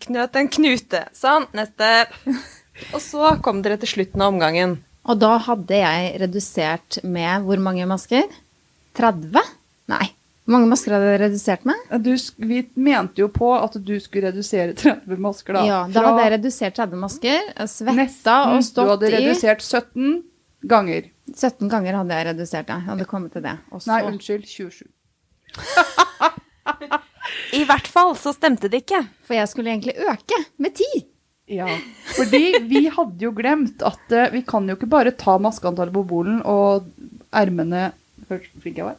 [0.06, 1.04] knøt en knute.
[1.18, 1.90] Sånn, neste.
[2.94, 4.78] Og så kom dere til slutten av omgangen.
[5.08, 8.28] Og da hadde jeg redusert med hvor mange masker?
[9.00, 9.42] 30?
[9.92, 10.06] Nei.
[10.48, 11.90] Hvor mange masker hadde jeg redusert med?
[12.04, 12.14] Du,
[12.48, 15.64] vi mente jo på at du skulle redusere 30 masker, da.
[15.68, 17.50] Ja, da hadde jeg redusert 30 masker.
[17.68, 20.22] Svetta nesten, og Du hadde i redusert 17
[20.72, 21.12] ganger.
[21.36, 22.80] 17 ganger hadde jeg redusert ja.
[22.80, 23.58] Jeg hadde kommet til det.
[23.72, 23.92] Også.
[23.92, 24.88] Nei, unnskyld, 27.
[27.58, 29.04] I hvert fall så stemte det ikke.
[29.28, 30.90] For jeg skulle egentlig øke med ti.
[31.48, 31.68] Ja,
[32.18, 36.04] fordi vi hadde jo glemt at uh, vi kan jo ikke bare ta maskeantallet på
[36.10, 36.90] bolen og
[37.32, 37.94] ermene
[38.28, 38.98] Hør så jeg var.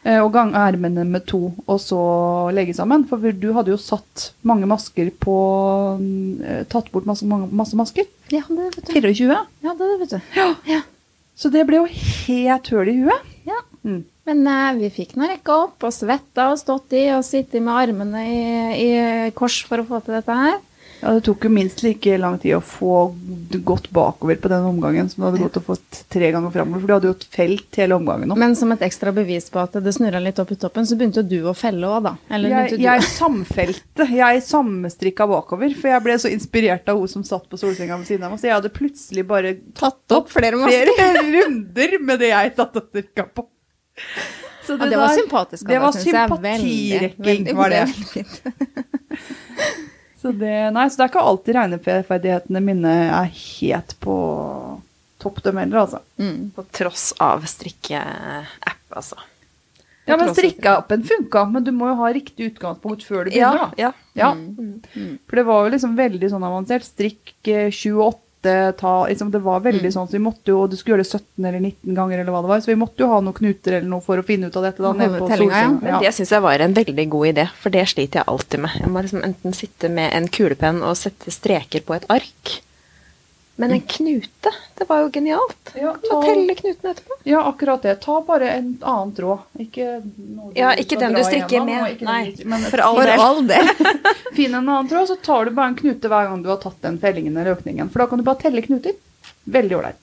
[0.00, 1.98] eh, og gange ermene med to, og så
[2.56, 3.02] legge sammen.
[3.10, 5.34] For du hadde jo satt mange masker på
[5.98, 8.08] uh, Tatt bort masse, mange, masse masker.
[8.32, 8.94] Ja, det, vet du.
[8.94, 9.36] 24.
[9.66, 10.32] Ja, det, vet du.
[10.38, 10.48] Ja.
[10.70, 10.80] Ja.
[11.36, 13.28] Så det ble jo helt høl i huet.
[13.44, 13.60] Ja.
[13.84, 14.00] Mm.
[14.28, 17.74] Men eh, vi fikk nå rekka opp og svetta og stått i og sittet med
[17.74, 18.42] armene i,
[18.78, 18.90] i
[19.34, 20.60] kors for å få til dette her.
[21.02, 23.10] Ja, Det tok jo minst like lang tid å få
[23.66, 26.78] gått bakover på den omgangen som du hadde gått og fått tre ganger framover.
[26.78, 28.38] For du hadde jo et felt hele omgangen opp.
[28.38, 31.24] Men som et ekstra bevis på at det snurra litt opp i toppen, så begynte
[31.24, 32.12] jo du å felle òg, da.
[32.30, 34.06] Eller Jeg, jeg samfelte.
[34.22, 35.74] Jeg sammenstrikka bakover.
[35.74, 38.42] For jeg ble så inspirert av hun som satt på solsenga ved siden av meg.
[38.44, 42.86] Så jeg hadde plutselig bare tatt opp flere flere runder med det jeg tatt og
[42.92, 43.48] strikka på
[44.66, 45.68] det, ja, det var sympatisk.
[45.68, 47.94] Det var sympatirekking, var det.
[50.22, 54.16] så det Nei, så det er ikke alltid regneferdighetene mine er helt på
[55.22, 56.02] topp, dem heller, altså.
[56.18, 56.50] Mm.
[56.54, 59.20] På tross av strikkeapp, altså.
[60.04, 63.70] Ja, men strikkeappen funka, men du må jo ha riktig utgangspunkt før du begynner, da.
[63.78, 63.92] Ja.
[64.18, 64.32] ja.
[64.34, 65.12] Mm, mm.
[65.30, 66.88] For det var jo liksom veldig sånn avansert.
[66.88, 69.92] Strikk eh, 28 lite ta liksom, Det var veldig mm.
[69.92, 72.32] sånn, så vi måtte jo, og du skulle gjøre det 17 eller 19 ganger, eller
[72.32, 74.48] hva det var, så vi måtte jo ha noen knuter eller noe for å finne
[74.48, 74.82] ut av dette.
[74.82, 75.70] da, nede på tellinga, ja.
[75.82, 78.76] Men det syns jeg var en veldig god idé, for det sliter jeg alltid med.
[78.82, 82.58] Jeg må liksom enten sitte med en kulepenn og sette streker på et ark.
[83.60, 85.72] Men en knute, det var jo genialt.
[85.76, 87.18] Ja, ta- telle knuten etterpå.
[87.28, 87.94] Ja, akkurat det.
[88.00, 89.42] Ta bare en annen tråd.
[89.60, 91.98] Ikke noe Ja, ikke den du strikker igjennom, med.
[92.00, 93.20] den Nei, men for all del.
[93.20, 93.68] all del.
[94.34, 96.80] Finn en annen tråd, så tar du bare en knute hver gang du har tatt
[96.82, 97.92] den fellingen eller økningen.
[97.92, 98.96] For da kan du bare telle knuter.
[99.44, 100.00] Veldig ålreit.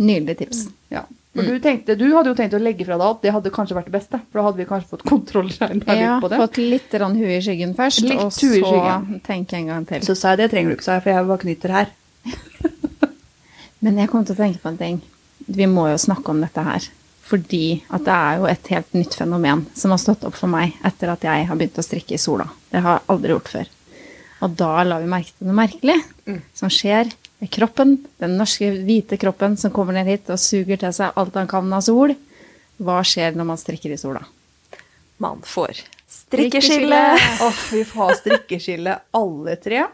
[0.00, 0.64] Nydelig tips.
[0.88, 1.04] Ja.
[1.36, 3.20] For du, tenkte, du hadde jo tenkt å legge fra deg alt.
[3.22, 4.18] Det hadde kanskje vært det beste.
[4.32, 6.40] For da hadde vi kanskje fått kontroll Ja, på det.
[6.40, 10.00] fått litt hue i skyggen først, Litt og så tenke en gang til.
[10.08, 11.98] Så sa jeg det trenger du ikke, sa jeg, for jeg bare knyter her.
[13.84, 14.98] Men jeg kom til å tenke på en ting.
[15.46, 16.88] Vi må jo snakke om dette her.
[17.32, 20.74] Fordi at det er jo et helt nytt fenomen som har stått opp for meg
[20.84, 22.48] etter at jeg har begynt å strikke i sola.
[22.70, 23.70] Det har jeg aldri gjort før.
[24.42, 25.98] Og da la vi merke til noe merkelig
[26.58, 27.10] som skjer
[27.42, 27.96] med kroppen.
[28.22, 31.72] Den norske hvite kroppen som kommer ned hit og suger til seg alt han kan
[31.72, 32.14] av sol.
[32.82, 34.24] Hva skjer når man strikker i sola?
[35.22, 37.00] Man får strikkeskille.
[37.46, 39.84] Åh, vi får ha strikkeskille alle tre.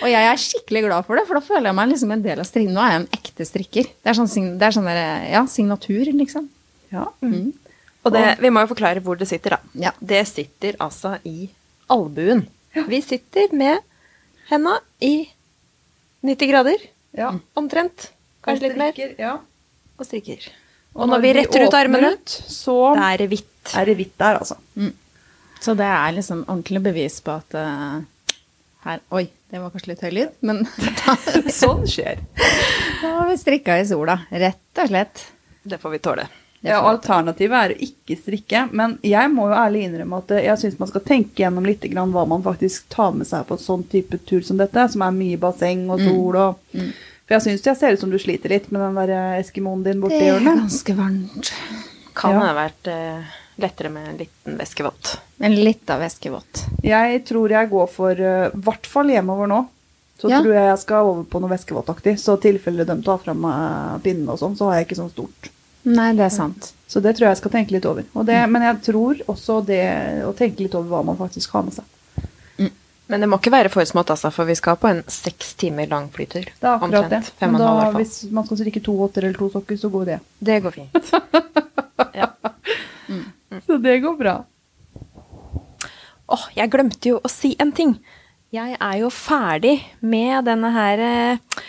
[0.00, 2.40] Og jeg er skikkelig glad for det, for da føler jeg meg liksom en del
[2.40, 2.76] av strikken.
[2.76, 3.90] Nå er jeg en ekte strikker.
[3.90, 6.46] Det er sånn, det er sånn der, ja, signatur, liksom.
[6.92, 7.08] Ja.
[7.24, 7.50] Mm.
[8.00, 9.74] Og det, vi må jo forklare hvor det sitter, da.
[9.88, 9.92] Ja.
[10.00, 11.50] Det sitter altså i
[11.92, 12.46] albuen.
[12.88, 13.82] Vi sitter med
[14.50, 15.28] henda i
[16.26, 17.34] 90 grader, ja.
[17.58, 18.10] omtrent.
[18.44, 19.00] Kanskje litt mer.
[19.20, 19.36] Ja.
[19.98, 20.48] Og strikker.
[20.96, 23.74] Og når vi retter ut armene, ut, så det er det hvitt.
[23.78, 24.56] er det hvitt der, altså.
[25.60, 28.00] Så det er liksom ordentlig bevis på at uh,
[28.86, 30.62] her Oi, det var kanskje litt høy lyd, men
[31.04, 31.16] da,
[31.60, 32.20] Sånn skjer.
[33.02, 34.20] da har vi strikka i sola.
[34.30, 35.24] Rett og slett.
[35.62, 36.28] Det får vi tåle.
[36.60, 40.74] Ja, alternativet er å ikke strikke, men jeg må jo ærlig innrømme at jeg syns
[40.78, 43.84] man skal tenke gjennom litt grann hva man faktisk tar med seg på en sånn
[43.88, 47.78] type tur som dette, som er mye basseng og sol og For jeg syns jeg
[47.80, 50.44] ser ut som du sliter litt med den der eh, eskimoen din borti Det er
[50.50, 51.52] ganske varmt.
[52.20, 52.40] Kan Ja.
[52.44, 55.12] ha vært eh, lettere med en liten væskevott.
[55.40, 56.64] En lita væskevott.
[56.84, 58.32] Jeg tror jeg går for i
[58.66, 59.60] hvert fall hjemover nå.
[60.20, 60.42] Så Ja.
[60.42, 62.18] tror jeg jeg skal over på noe væskevåtaktig.
[62.20, 65.12] Så i tilfelle de tar fram eh, pinnen og sånn, så har jeg ikke sånn
[65.14, 65.48] stort.
[65.88, 66.72] Nei, det er sant.
[66.86, 68.04] Så det tror jeg jeg skal tenke litt over.
[68.14, 69.80] Og det, men jeg tror også det
[70.28, 71.84] å tenke litt over hva man faktisk har med seg.
[73.10, 75.88] Men det må ikke være for smått, altså, for vi skal på en seks timer
[75.90, 76.44] lang flytur.
[76.46, 77.22] Det er akkurat det.
[77.40, 80.18] Men da, hvis man skal strikke to votter eller to sokker, så går det.
[80.38, 81.10] Det går fint.
[82.20, 82.28] ja.
[83.66, 84.36] Så det går bra.
[86.30, 87.96] Åh, jeg glemte jo å si en ting.
[88.54, 91.60] Jeg er jo ferdig med denne her eh,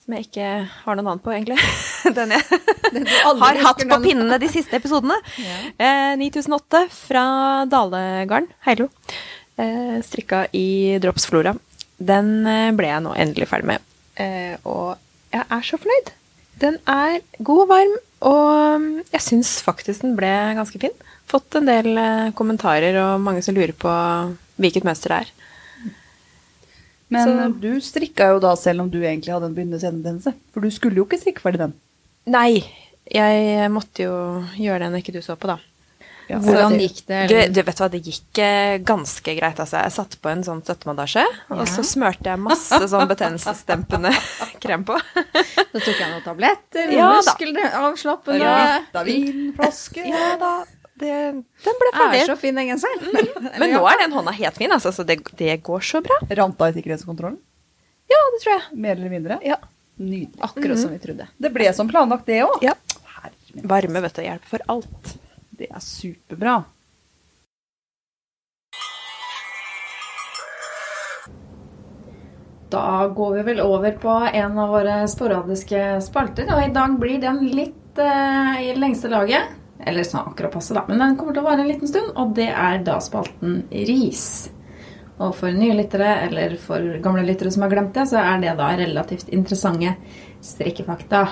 [0.00, 0.50] som jeg ikke
[0.84, 1.56] har noe navn på, egentlig.
[2.16, 2.44] Den jeg
[3.28, 5.16] aldri har hatt på pinnene de siste episodene.
[5.76, 7.24] Eh, 9008 fra
[7.70, 8.88] Dalegarden, Heilo.
[9.60, 11.54] Eh, strikka i Drops Flora.
[12.00, 13.88] Den eh, ble jeg nå endelig ferdig med.
[14.20, 14.96] Eh, og
[15.32, 16.12] jeg er så fornøyd.
[16.60, 20.92] Den er god og varm, og mm, jeg syns faktisk den ble ganske fin.
[21.30, 23.92] Fått en del eh, kommentarer og mange som lurer på
[24.60, 25.30] hvilket mønster det er.
[27.10, 30.34] Men Så- du strikka jo da selv om du egentlig hadde en begynnende senetendelse.
[30.52, 31.72] For du skulle jo ikke strikke ferdig den.
[32.30, 32.62] Nei,
[33.10, 34.14] jeg måtte jo
[34.54, 35.56] gjøre det når ikke du så på, da.
[36.30, 37.20] Ja, Hvordan gikk det?
[37.30, 39.58] Du, du vet hva, det gikk eh, ganske greit.
[39.62, 39.80] Altså.
[39.82, 41.24] Jeg satte på en sånn støttebandasje,
[41.56, 44.12] og så smørte jeg masse sånn betennelsesdempende
[44.64, 44.98] krem på.
[45.16, 47.22] Da tok jeg noen tabletter, Ja da.
[47.24, 48.60] muskelavslappende Ja,
[49.08, 50.04] Vitaminflaske.
[50.06, 50.52] Ja da,
[51.00, 51.14] det,
[51.66, 52.20] den ble ferdig.
[52.20, 53.10] Jeg Er så fin den genseren.
[53.58, 56.20] Men nå er den hånda helt fin, altså, så det, det går så bra.
[56.42, 57.40] Ranta i sikkerhetskontrollen?
[58.10, 58.62] Ja, det tror jeg.
[58.86, 59.40] Mer eller mindre?
[59.46, 59.58] Ja.
[60.00, 60.38] Nydelig.
[60.46, 61.26] Akkurat som vi trodde.
[61.40, 62.62] Det ble som planlagt, det òg.
[62.64, 62.76] Ja.
[63.66, 65.16] Varme vet du, hjelper for alt.
[65.60, 66.52] Det er superbra.
[72.70, 77.18] Da går vi vel over på en av våre sporadiske spalter, og i dag blir
[77.20, 79.50] den litt eh, i lengste laget.
[79.80, 82.32] Eller sånn akkurat passe, da, men den kommer til å vare en liten stund, og
[82.38, 84.24] det er da spalten ris.
[85.20, 88.56] Og for nye lyttere, eller for gamle lyttere som har glemt det, så er det
[88.60, 89.92] da relativt interessante
[90.40, 91.24] strikkefakta.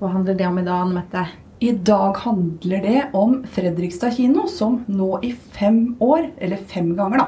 [0.00, 1.28] Hva handler det om i dag, Anne Mette?
[1.60, 7.20] I dag handler det om Fredrikstad kino, som nå i fem år, eller fem ganger,
[7.20, 7.26] da,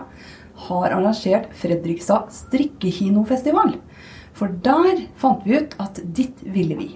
[0.68, 3.74] har arrangert Fredrikstad strikkekinofestival.
[4.32, 6.88] For der fant vi ut at dit ville vi.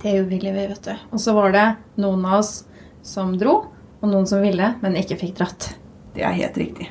[0.00, 0.96] Det ville vi, vet du.
[1.12, 1.68] Og så var det
[2.00, 2.64] noen av oss
[3.04, 3.58] som dro,
[4.00, 5.74] og noen som ville, men ikke fikk dratt.
[6.16, 6.88] Det er helt riktig.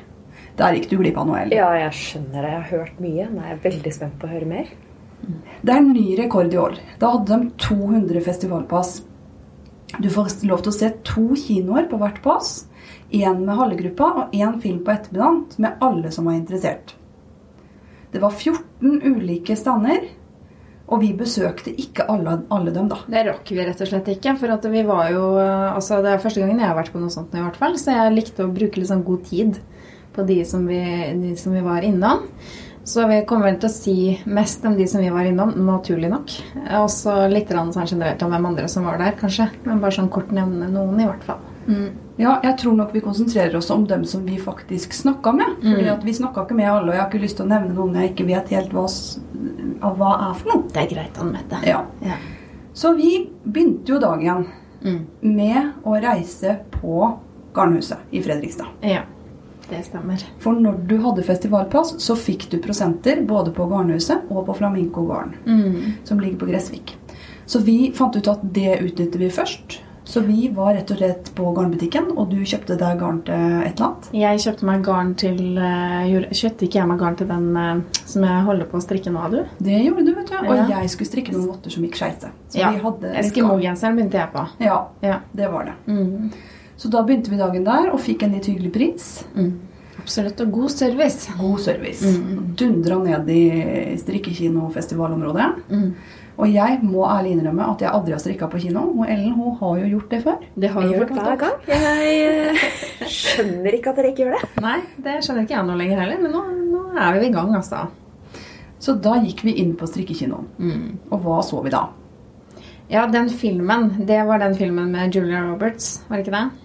[0.62, 1.58] Der gikk du glipp av noe, Ellen.
[1.58, 2.54] Ja, jeg skjønner det.
[2.54, 3.30] Jeg har hørt mye.
[3.34, 4.74] Nå er jeg veldig spent på å høre mer.
[5.62, 6.78] Det er en ny rekord i år.
[7.02, 9.00] Da hadde de 200 festivalpass.
[10.00, 12.64] Du får lov til å se to kinoer på hvert pass.
[13.12, 16.94] Én med halve gruppa og én film på ettermiddagen med alle som var interessert.
[18.12, 20.06] Det var 14 ulike stander,
[20.92, 22.98] og vi besøkte ikke alle, alle dem, da.
[23.08, 24.34] Det rakk vi rett og slett ikke.
[24.40, 27.32] For vi var jo altså Det er første gangen jeg har vært på noe sånt
[27.36, 27.78] i hvert fall.
[27.80, 29.60] Så jeg likte å bruke litt sånn god tid
[30.12, 30.82] på de som vi,
[31.22, 32.26] de som vi var innom.
[32.84, 33.94] Så vi kommer vel til å si
[34.26, 36.32] mest om de som vi var innom, naturlig nok.
[36.80, 39.46] Og så litt sånn generelt om hvem andre som var der, kanskje.
[39.64, 41.38] Men bare sånn kort nevne noen, i hvert fall.
[42.18, 45.46] Ja, jeg tror nok vi konsentrerer oss om dem som vi faktisk snakka med.
[45.62, 47.74] Fordi at vi snakka ikke med alle, og jeg har ikke lyst til å nevne
[47.76, 48.84] noen jeg ikke vet helt hva,
[49.82, 50.66] av hva er for noe.
[50.74, 51.62] Det er greit, Anne Mette.
[51.70, 51.84] Ja.
[52.02, 52.18] Ja.
[52.74, 54.46] Så vi begynte jo dagen
[54.82, 55.04] Mm.
[55.22, 57.12] med å reise på
[57.54, 58.66] Garnhuset i Fredrikstad.
[58.82, 59.02] ja.
[59.72, 60.22] Det stemmer.
[60.42, 65.06] For når du hadde festivalpass, så fikk du prosenter både på Garnhuset og på Flamingo
[65.08, 65.94] Garn, Mm.
[66.04, 66.96] som ligger på Gressvik.
[67.46, 69.80] Så vi fant ut at det utnyttet vi først.
[70.04, 73.78] Så vi var rett og slett på garnbutikken, og du kjøpte deg garn til et
[73.78, 74.08] eller annet.
[74.12, 78.24] Jeg kjøpte meg garn til eh, Kjøpte ikke jeg meg garn til den eh, som
[78.26, 79.38] jeg holder på å strikke nå, du?
[79.62, 80.36] Det gjorde du, vet du.
[80.42, 80.66] Og Ja.
[80.80, 82.32] jeg skulle strikke noen votter som gikk skeise.
[82.52, 82.72] Ja.
[82.72, 84.46] Eskimo-genseren begynte jeg på.
[84.60, 85.20] Ja, Ja.
[85.34, 85.74] det var det.
[85.86, 86.32] Mm.
[86.82, 89.10] Så da begynte vi dagen der og fikk en litt hyggelig pris.
[89.36, 89.52] Mm.
[90.02, 90.40] Absolutt.
[90.42, 91.34] Og god service.
[91.38, 92.08] God service.
[92.10, 92.48] Mm.
[92.58, 93.42] Dundra ned i
[94.00, 95.46] strikkekinofestivalområdet.
[95.70, 95.92] Mm.
[96.42, 98.82] Og jeg må ærlig innrømme at jeg aldri har strikka på kino.
[98.96, 100.42] Og Ellen hun har jo gjort det før.
[100.58, 101.54] Det har Jeg gjort hver gang.
[101.70, 102.64] Jeg eh,
[103.20, 104.50] skjønner ikke at dere ikke gjør det.
[104.64, 106.42] Nei, det skjønner ikke jeg nå lenger heller, men nå,
[106.72, 107.84] nå er vi i gang, altså.
[108.82, 110.50] Så da gikk vi inn på strikkekinoen.
[110.58, 110.86] Mm.
[111.12, 111.84] Og hva så vi da?
[112.90, 116.61] Ja, den filmen, det var den filmen med Julia Roberts, var det ikke det?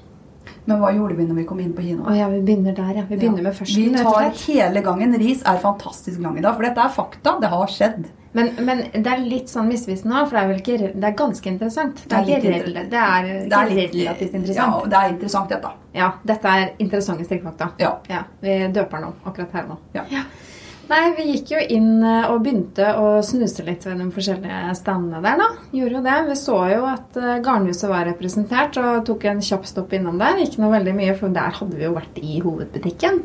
[0.68, 2.04] Men hva gjorde vi når vi kom inn på kino?
[2.04, 3.04] Oh, ja, vi begynner der, ja.
[3.08, 5.14] Vi begynner med førsten, Vi tar hele gangen.
[5.22, 7.38] Ris er fantastisk lang i dag, for dette er fakta.
[7.42, 8.10] Det har skjedd.
[8.38, 11.50] Men, men det er litt sånn misvisende òg, for det er ikke Det er ganske
[11.50, 12.02] interessant.
[12.04, 14.90] Det Det er er, litt det er er litt, relativt Ja, interessant.
[14.92, 15.72] det er interessant, dette.
[15.96, 17.70] Ja, dette er interessante strikkefakta.
[17.80, 17.94] Ja.
[18.12, 19.80] Ja, vi døper den om akkurat her nå.
[19.96, 20.04] Ja.
[20.88, 25.20] Nei, vi gikk jo inn eh, og begynte å snuse litt ved de forskjellige standene
[25.24, 25.48] der, da.
[25.76, 26.18] Gjorde jo det.
[26.30, 30.40] Vi så jo at eh, Garnhuset var representert, og tok en kjapp stopp innom der.
[30.46, 33.20] Ikke noe veldig mye, for der hadde vi jo vært i hovedbutikken.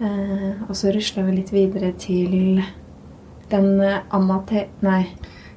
[0.00, 2.62] Eh, og så rusla vi litt videre til
[3.52, 3.68] den
[4.14, 4.68] Amate...
[4.84, 5.02] Nei,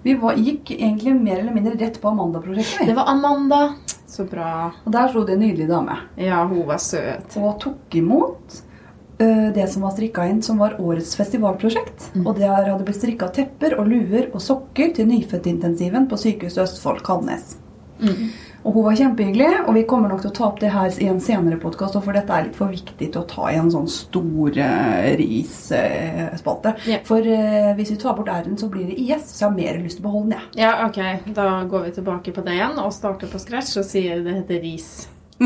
[0.04, 2.88] Vi var, gikk egentlig mer eller mindre rett på Amanda-prosjektet.
[2.89, 3.62] det var Amanda.
[4.10, 4.72] Så bra.
[4.84, 7.38] Og der sto det en nydelig dame Ja, hun var søt.
[7.39, 8.58] og tok imot
[9.56, 12.12] det som var strikka inn, som var årets festivalprosjekt.
[12.24, 17.04] Og der hadde blitt strikka tepper og luer og sokker til nyfødtintensiven på Sykehuset Østfold
[17.06, 17.56] Kalnes.
[18.62, 21.08] Og hun var kjempehyggelig, og vi kommer nok til å ta opp det her i
[21.10, 23.88] en senere podkast, for dette er litt for viktig til å ta i en sånn
[23.90, 26.76] stor uh, risspalte.
[26.86, 27.02] yeah.
[27.08, 29.82] For uh, hvis vi tar bort r-en, så blir det IS, så jeg har mer
[29.82, 30.62] lyst til å beholde den, jeg.
[30.62, 31.34] Ja, ok.
[31.38, 34.62] Da går vi tilbake på det igjen og starter på scratch og sier det heter
[34.62, 34.94] ris.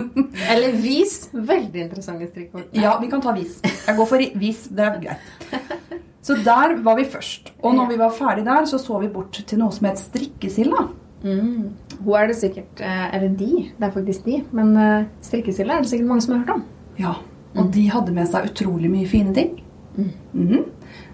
[0.52, 1.30] Eller vis.
[1.34, 2.68] Veldig interessante strikkord.
[2.76, 3.62] Ja, vi kan ta vis.
[3.64, 4.66] Jeg går for vis.
[4.70, 5.32] Det er greit.
[6.26, 7.52] Så der var vi først.
[7.62, 10.88] Og når vi var ferdig der, så så vi bort til noe som het strikkesilla.
[11.26, 11.74] Mm.
[12.06, 13.52] Hun er det sikkert eh, Eller de.
[13.78, 14.40] Det er faktisk de.
[14.54, 14.74] Men
[15.26, 16.66] strikkesilla er det sikkert mange som har hørt om.
[17.02, 17.14] Ja,
[17.56, 19.62] og de hadde med seg utrolig mye fine ting.
[19.96, 20.66] Mhm.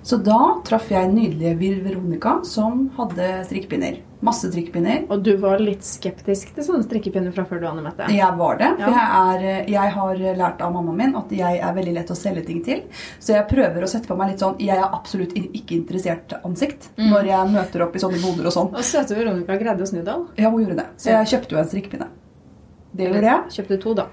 [0.01, 3.99] Så da traff jeg nydelige Veronica, som hadde strikkepinner.
[4.21, 5.07] Masse strikkepinner.
[5.09, 8.05] Og du var litt skeptisk til sånne strikkepinner fra før du, Anne Mette?
[8.13, 8.67] Jeg var det.
[8.77, 9.05] For Ja.
[9.33, 12.45] jeg, er, jeg har lært av mammaen min at jeg er veldig lett å selge
[12.45, 12.83] ting til.
[13.19, 16.91] Så jeg prøver å sette på meg litt sånn Jeg er absolutt ikke interessert ansikt
[17.01, 18.69] når jeg møter opp i sånne boder og sånn.
[18.75, 20.27] Og søte Veronica greide å snu deg.
[20.37, 20.87] Ja, hun gjorde det.
[21.01, 22.07] Så jeg kjøpte jo en strikkepinne.
[22.93, 23.55] Det gjorde jeg.
[23.57, 24.05] Kjøpte to, da.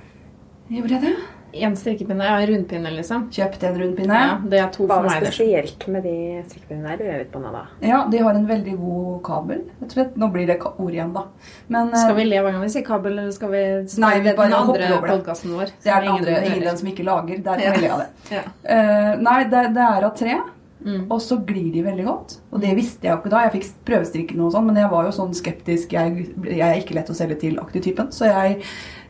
[0.70, 1.16] Gjorde jeg det?
[1.56, 3.22] Én strikkepinne, ja, en rundpinne, liksom.
[3.32, 4.18] Kjøpt en rundpinne.
[4.20, 5.22] Ja, det er to Hva for meg.
[5.22, 6.12] Hva spesielt med de
[6.50, 6.98] strikkepinnene der?
[7.04, 7.62] Lurer jeg på nå, da.
[7.88, 9.62] Ja, de har en veldig god kabel.
[9.80, 10.10] Jeg tror.
[10.20, 11.24] Nå blir det ord igjen, da.
[11.72, 13.62] Men eh, Skal vi le hver gang vi sier kabel, eller skal vi
[14.04, 15.16] Nei, vi bare den andre hopper over det.
[15.16, 15.72] podkasten vår?
[15.84, 17.42] det er den andre ingen den som ikke lager.
[17.48, 17.72] Der Ja.
[17.72, 18.36] kan vi le av det.
[18.36, 18.44] Ja.
[18.68, 20.38] Uh, nei, det, det er av tre.
[20.84, 21.08] Mm.
[21.10, 22.36] Og så glir de veldig godt.
[22.52, 23.40] Og det visste jeg jo ikke da.
[23.48, 25.96] Jeg fikk prøvestrikke noe sånn, men jeg var jo sånn skeptisk.
[25.96, 28.12] Jeg, jeg er ikke lett å selge til-aktig typen.
[28.14, 28.60] Så jeg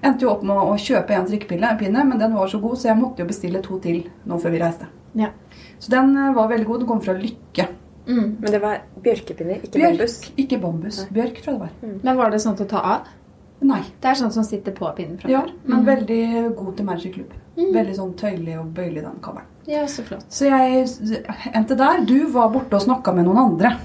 [0.03, 2.89] endte jo opp med å kjøpe en strikkepinne, pinne, men den var så god, så
[2.93, 4.87] jeg måtte jo bestille to til nå før vi reiste.
[5.15, 5.31] Ja.
[5.79, 6.81] Så den eh, var veldig god.
[6.81, 7.69] Den kom fra Lykke.
[8.09, 8.37] Mm.
[8.41, 10.33] Men det var bjørkepinner, ikke Bjørk, bambus.
[10.37, 10.99] ikke bambus.
[11.13, 12.01] Bjørk, tror jeg det var.
[12.05, 13.09] Men var det sånn til å ta av?
[13.61, 13.81] Nei.
[14.01, 15.53] Det er sånn som sitter på pinnen fra Ja, før.
[15.67, 15.87] men Mm.
[15.87, 17.33] veldig god til Magic Club.
[17.59, 19.47] Veldig sånn tøyelig og bøyelig, den kabelen.
[19.67, 20.25] Ja, så flott.
[20.31, 20.87] Så jeg
[21.55, 22.05] endte der.
[22.07, 23.77] Du var borte og snakka med noen andre.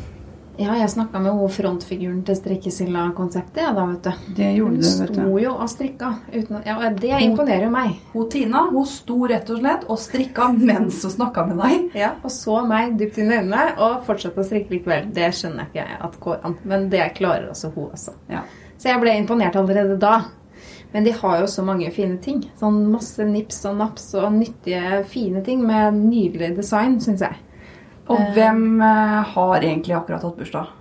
[0.57, 4.33] Ja, jeg snakka med hun frontfiguren til Strikkesilla-konseptet, ja, da, vet du.
[4.37, 5.39] Det gjorde Hun du, vet sto du.
[5.41, 6.11] jo og strikka.
[6.33, 7.95] Uten, ja, det imponerer jo meg.
[8.13, 11.87] Hun Tina hun sto rett og slett og strikka mens hun snakka med deg.
[11.97, 15.09] Ja, Og så meg dypt inn i øynene og fortsatte å strikke likevel.
[15.15, 18.13] Det skjønner ikke jeg at går an, men det klarer også hun også.
[18.29, 18.43] Ja.
[18.77, 20.19] Så jeg ble imponert allerede da.
[20.93, 22.43] Men de har jo så mange fine ting.
[22.59, 27.39] Sånn masse nips og naps og nyttige, fine ting med nydelig design, syns jeg.
[28.11, 30.71] Og hvem eh, har egentlig akkurat hatt bursdag?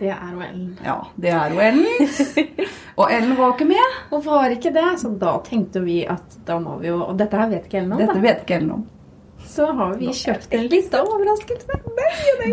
[0.00, 0.68] Det er jo Ellen.
[0.84, 2.06] Ja, det er jo Ellen.
[3.00, 3.98] og Ellen var ikke med.
[4.14, 7.36] Og var ikke det, så da tenkte vi at da må vi jo Og dette
[7.36, 8.22] her vet ikke Ellen om, Dette da.
[8.24, 8.86] vet ikke Ellen om.
[9.50, 11.84] Så har vi kjøpt en liste av overraskelser.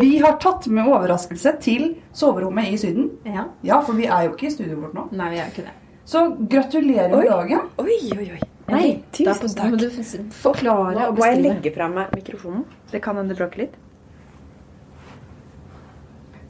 [0.01, 3.09] Vi har tatt med overraskelse til soverommet i Syden.
[3.27, 3.43] Ja.
[3.67, 5.03] Ja, for vi er jo ikke i studioet vårt nå.
[5.19, 5.73] Nei, vi er ikke det.
[6.07, 7.65] Så gratulerer med dagen.
[7.83, 8.39] Oi, oi, oi.
[8.71, 8.85] Nei,
[9.19, 9.79] da tusen må takk.
[9.79, 11.19] du f- forklare Nå bestille.
[11.19, 12.63] må jeg legge fra meg mikrofonen.
[12.91, 13.75] Det kan hende det bråker litt.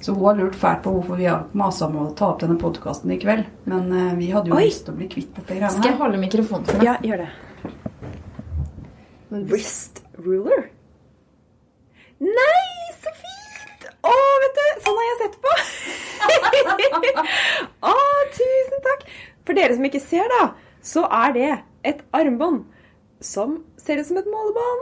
[0.02, 2.58] Så hun har lurt fælt på hvorfor vi har masa om å ta opp denne
[2.62, 3.48] podkasten i kveld.
[3.66, 4.68] Men uh, vi hadde jo Oi.
[4.70, 5.78] lyst til å bli kvitt dette greiene her.
[5.80, 6.86] Skal jeg holde mikrofonen for deg?
[6.86, 7.30] Ja, gjør det.
[9.50, 10.68] Wrist ruler?
[12.24, 12.70] Nei,
[13.02, 13.90] så fint!
[14.08, 15.52] Å, vet du, sånn har jeg sett på.
[17.92, 17.96] Å,
[18.38, 19.06] tusen takk.
[19.48, 20.48] For dere som ikke ser, da,
[20.86, 21.52] så er det
[21.88, 22.66] et armbånd
[23.24, 24.82] som ser ut som et målebånd.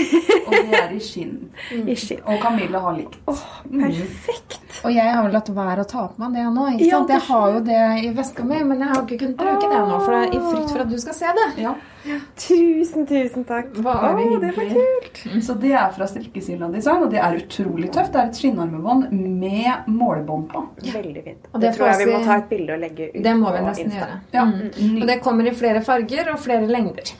[0.46, 1.34] Og det er i skinn.
[1.76, 2.22] I skinn.
[2.26, 3.18] Og Camilla har likt.
[3.30, 4.58] Oh, perfekt.
[4.84, 6.64] Og jeg har vel latt være å ta på meg det nå.
[6.74, 7.08] ikke Ja, sant?
[7.10, 9.82] det Jeg har jo det i veska mi, men jeg har ikke kunnet bruke det
[9.88, 11.46] nå, for det er i frykt for at du skal se det.
[11.64, 11.74] Ja.
[12.38, 13.72] Tusen, tusen takk.
[13.82, 15.08] Bare Å, det var kult.
[15.22, 15.44] kult.
[15.46, 18.12] Så det er fra Strikkesilla Design, og det er utrolig tøft.
[18.14, 20.62] Det er et skinnarmebånd med målebånd på.
[20.86, 21.48] Veldig fint.
[21.52, 23.54] Og det, det tror jeg vi må ta et bilde og legge ut Det må
[23.56, 24.02] vi nesten Insta.
[24.04, 24.18] gjøre.
[24.36, 24.44] Ja.
[24.46, 25.00] Mm.
[25.02, 27.14] Og det kommer i flere farger og flere lengder.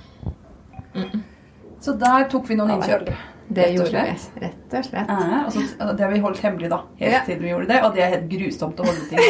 [1.86, 3.06] Så der tok vi noen innkjøp.
[3.56, 4.14] Det gjorde vi.
[4.42, 5.06] Rett og slett.
[5.12, 5.60] Ja, og så,
[5.94, 7.20] det har vi holdt hemmelig da, helt Ja.
[7.28, 7.78] til vi gjorde det.
[7.86, 9.20] Og det er helt grusomt å holde ting.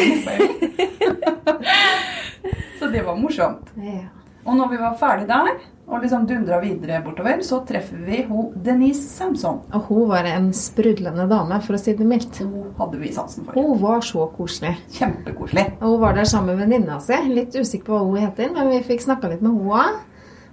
[2.79, 3.71] Så det var morsomt.
[3.81, 4.07] Ja.
[4.47, 5.49] Og når vi var ferdig der,
[5.87, 9.61] og liksom dundra videre bortover, så treffer vi hun Denise Samson.
[9.75, 12.39] Og hun var en sprudlende dame, for å si det mildt.
[12.43, 13.59] Hun hadde vi sansen for.
[13.59, 14.77] Hun var så koselig.
[14.97, 15.67] Kjempekoselig.
[15.81, 17.19] Og hun var der sammen med venninna si.
[17.31, 20.05] Litt usikker på hva hun heter, men vi fikk snakka litt med henne òg.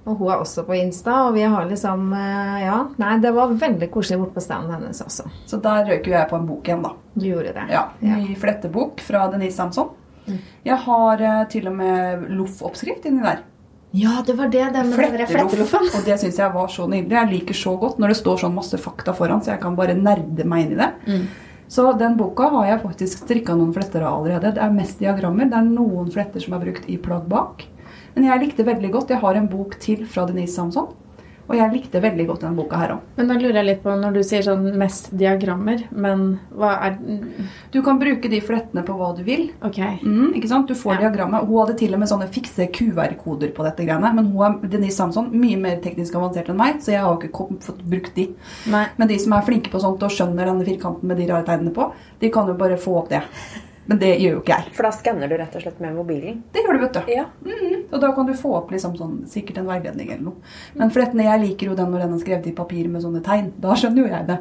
[0.05, 2.79] Og hun er også på Insta, og vi har liksom eh, Ja.
[2.99, 5.29] Nei, det var veldig koselig borte på standen hennes også.
[5.47, 6.91] Så der røyk jo jeg på en bok igjen, da.
[7.15, 7.65] Du gjorde det.
[7.71, 8.17] Ja, Ja.
[8.19, 9.89] Ny flettebok fra Denise Samson.
[10.63, 13.41] Jeg har eh, til og med loff-oppskrift inni der.
[13.93, 14.63] Ja, det var det.
[14.73, 14.97] Den med
[15.29, 15.89] fletteloffen.
[15.93, 17.13] Og det syns jeg var så nydelig.
[17.13, 19.93] Jeg liker så godt når det står sånn masse fakta foran, så jeg kan bare
[19.95, 20.89] nerde meg inn i det.
[21.05, 21.27] Mm.
[21.73, 24.55] Så den boka har jeg faktisk strikka noen fletter av allerede.
[24.55, 25.47] Det er mest diagrammer.
[25.51, 27.67] Det er noen fletter som er brukt i plagg bak.
[28.15, 29.09] Men jeg likte veldig godt.
[29.09, 30.91] Jeg har en bok til fra Denise Samson.
[31.43, 32.99] Og jeg likte veldig godt denne boka her òg.
[33.17, 36.95] Men da lurer jeg litt på, når du sier sånn mest diagrammer, men hva er
[37.73, 39.49] Du kan bruke de flettene på hva du vil.
[39.61, 39.77] Ok.
[40.05, 40.67] Mm, ikke sant?
[40.71, 41.09] Du får Ja.
[41.09, 41.43] diagrammet.
[41.45, 44.13] Hun hadde til og med sånne fikse QR-koder på dette greiene.
[44.15, 47.19] Men hun er Denise Samson mye mer teknisk avansert enn meg, så jeg har jo
[47.27, 48.29] ikke fått brukt de.
[48.71, 48.87] Nei.
[48.97, 51.73] Men de som er flinke på sånt og skjønner denne firkanten med de rare tegnene
[51.73, 51.91] på,
[52.21, 53.21] de kan jo bare få opp det.
[53.85, 54.73] Men det gjør jo ikke jeg.
[54.77, 56.39] For da skanner du rett og slett med mobilen.
[56.53, 57.11] Det gjør du, vet du.
[57.11, 57.25] Ja.
[57.43, 57.73] Mhm.
[57.91, 60.53] Og da kan du få opp liksom sånn, sikkert en veiledning eller noe.
[60.79, 63.51] Men flettene, jeg liker jo den når den er skrevet i papir med sånne tegn.
[63.59, 64.39] Da skjønner jo jeg det.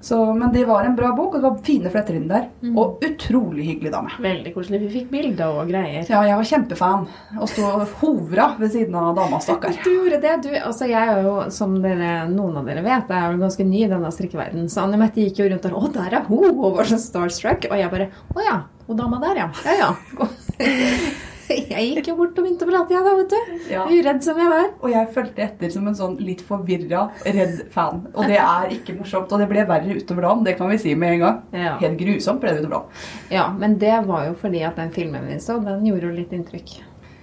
[0.00, 2.44] Så, men det var en bra bok, og det var fine fletter inni der.
[2.78, 4.12] Og utrolig hyggelig dame.
[4.22, 4.78] Veldig koselig.
[4.84, 6.06] Vi fikk bilder og greier.
[6.06, 7.08] Ja, jeg var kjempefan.
[7.38, 7.72] Og så
[8.02, 9.74] hovra ved siden av dama, stakkar.
[9.82, 10.36] Du gjorde det.
[10.46, 13.66] Du, altså jeg er jo, som dere, noen av dere vet, jeg er jo ganske
[13.66, 14.70] ny i denne strikkeverdenen.
[14.70, 15.74] Så Anne Mette gikk jo rundt der.
[15.74, 16.52] Å, der er hun!
[16.52, 17.66] Og var så starstruck.
[17.72, 18.58] Og jeg bare Å ja.
[18.88, 19.48] Hun dama der, ja.
[19.66, 20.28] Ja, ja.
[21.74, 23.52] Jeg gikk jo bort og begynte å prate, jeg da, vet du.
[23.72, 23.84] Ja.
[23.88, 24.66] Uredd som jeg var.
[24.82, 28.02] Og jeg fulgte etter som en sånn litt forvirra, redd fan.
[28.14, 29.32] Og det er ikke morsomt.
[29.32, 31.40] Og det ble verre utover dagen, det kan vi si med en gang.
[31.56, 31.76] Ja.
[31.80, 33.06] Helt grusomt ble det utover dagen.
[33.32, 36.34] Ja, men det var jo fordi at den filmen vi så, den gjorde jo litt
[36.36, 36.78] inntrykk.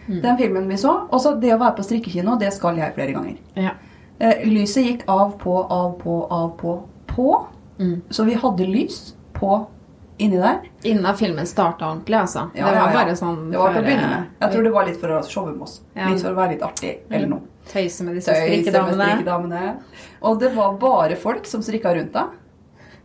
[0.08, 0.94] Den filmen vi så.
[1.10, 3.38] Og så det å være på strikkekino, det skal jeg flere ganger.
[3.58, 3.76] Ja.
[4.22, 6.76] Eh, lyset gikk av, på, av, på, av, på,
[7.10, 7.30] på.
[7.80, 7.98] Mm.
[8.10, 9.00] Så vi hadde lys
[9.36, 9.66] på
[10.18, 10.60] inni der.
[10.84, 12.50] Innen filmen starta ordentlig, altså.
[12.56, 12.94] Ja, det var ja, ja.
[13.06, 14.30] bare sånn Det var til å begynne med.
[14.42, 15.82] Jeg tror det var litt for å showe med oss.
[15.96, 17.42] Litt for å være litt artig, eller noe.
[17.72, 19.76] Tøyse med disse strikkedamene.
[20.22, 22.36] Og det var bare folk som strikka rundt deg.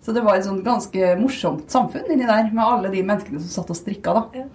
[0.01, 3.51] Så det var et sånn ganske morsomt samfunn inni der, med alle de menneskene som
[3.61, 4.15] satt og strikka.
[4.17, 4.23] da.
[4.35, 4.47] Ja.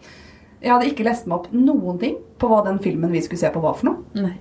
[0.62, 3.51] Jeg hadde ikke lest meg opp noen ting på hva den filmen vi skulle se
[3.53, 3.97] på, var for noe.
[4.18, 4.34] Nei.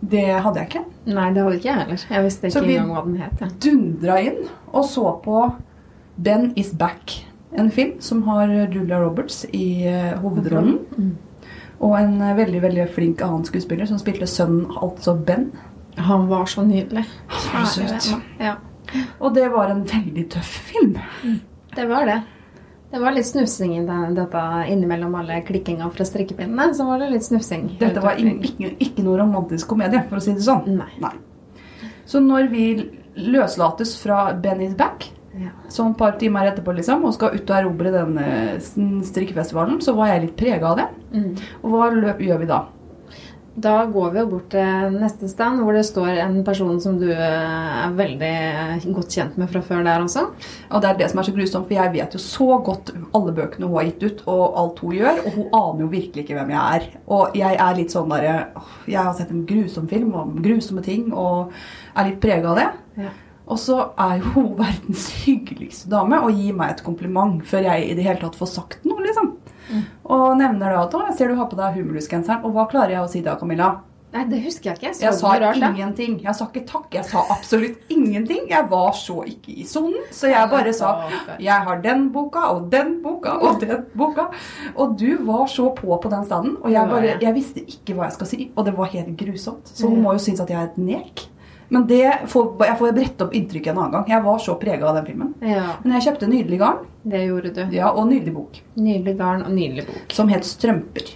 [0.00, 0.84] Det hadde jeg ikke.
[1.12, 2.04] Nei, det hadde ikke jeg heller.
[2.10, 3.40] Jeg visste Så ikke vi- engang hva den het.
[3.40, 3.50] jeg.
[3.60, 5.54] Dundra inn og så på
[6.18, 7.24] Ben is back.
[7.58, 10.78] En film som har Julia Roberts i eh, hovedrollen.
[10.96, 11.16] Mm.
[11.80, 15.50] Og en eh, veldig veldig flink annen skuespiller som spilte sønnen, altså Ben.
[16.00, 17.04] Han var så nydelig.
[17.52, 18.12] var så søt.
[18.38, 18.56] Ja,
[19.18, 20.98] Og det var en veldig tøff film.
[21.74, 22.20] det var det.
[22.90, 26.72] Det var litt snufsing i dette innimellom alle klikkinga fra strikkepinnene.
[26.74, 27.68] Så var det litt snufsing.
[27.78, 30.80] Dette var ikke, ikke noe romantisk komedie, for å si det sånn.
[31.02, 31.12] Nei.
[32.10, 32.64] Så når vi
[33.14, 35.52] løslates fra Ben is back, Ja.
[35.70, 38.58] sånn et par timer etterpå liksom, og skal ut og erobre den eh,
[39.06, 40.90] strikkefestivalen, så var jeg litt prega av det.
[41.14, 41.32] Mm.
[41.62, 42.64] Og hva løp, gjør vi da?
[43.60, 47.08] Da går vi jo bort til neste stand, hvor det står en person som du
[47.10, 48.34] eh, er veldig
[48.94, 50.26] godt kjent med fra før der også.
[50.70, 53.34] Og det er det som er så grusomt, for jeg vet jo så godt alle
[53.36, 56.38] bøkene hun har gitt ut, og alt hun gjør, og hun aner jo virkelig ikke
[56.38, 56.86] hvem jeg er.
[57.10, 58.36] Og jeg er litt sånn derre
[58.90, 61.50] Jeg har sett en grusom film om grusomme ting, og
[61.94, 62.70] er litt prega av det.
[63.06, 63.16] Ja.
[63.50, 67.90] Og så er jo hun verdens hyggeligste dame og gir meg et kompliment før jeg
[67.90, 69.34] i det hele tatt får sagt noe, liksom.
[70.10, 72.44] Og nevner da at 'Å, jeg ser du har på deg humorlusgenseren'.
[72.44, 73.76] Og hva klarer jeg å si da, Camilla?
[74.10, 74.90] Nei, det husker jeg ikke.
[74.98, 76.16] Så Jeg sa rart, ingenting.
[76.24, 76.88] Jeg sa ikke takk.
[76.96, 78.48] Jeg sa absolutt ingenting.
[78.50, 82.66] Jeg var så ikke i sonen, så jeg bare sa jeg har den boka og
[82.72, 84.26] den boka og den boka.
[84.74, 87.22] Og du var så på på den standen, og jeg, bare, jeg.
[87.22, 88.50] jeg visste ikke hva jeg skal si.
[88.56, 89.70] Og det var helt grusomt.
[89.70, 91.28] Så hun må jo synes at jeg er et nek.
[91.70, 94.08] Men det får, jeg får brette opp inntrykket en annen gang.
[94.10, 95.34] Jeg var så prega av den filmen.
[95.40, 97.60] Ja, Men jeg kjøpte nydelig garn det gjorde du.
[97.72, 100.10] ja, og nydelig bok Nydelig garn og nydelig bok.
[100.12, 101.12] som het Strømper.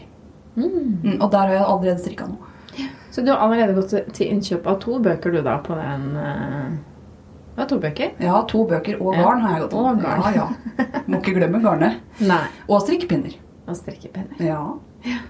[0.57, 2.87] Mm, og der har jeg allerede strikka noe.
[3.11, 6.71] Så du har allerede gått til- innkjøp av to bøker du da på den eh,
[7.55, 8.11] Det var to bøker?
[8.21, 10.03] Ja, to bøker og garn har jeg gått til.
[10.03, 11.03] Ja, ja.
[11.07, 12.01] Må ikke glemme garnet.
[12.21, 12.41] Nei.
[12.69, 13.37] Og strikkepinner.
[13.69, 14.39] Og strikkepinner.
[14.43, 14.63] Ja.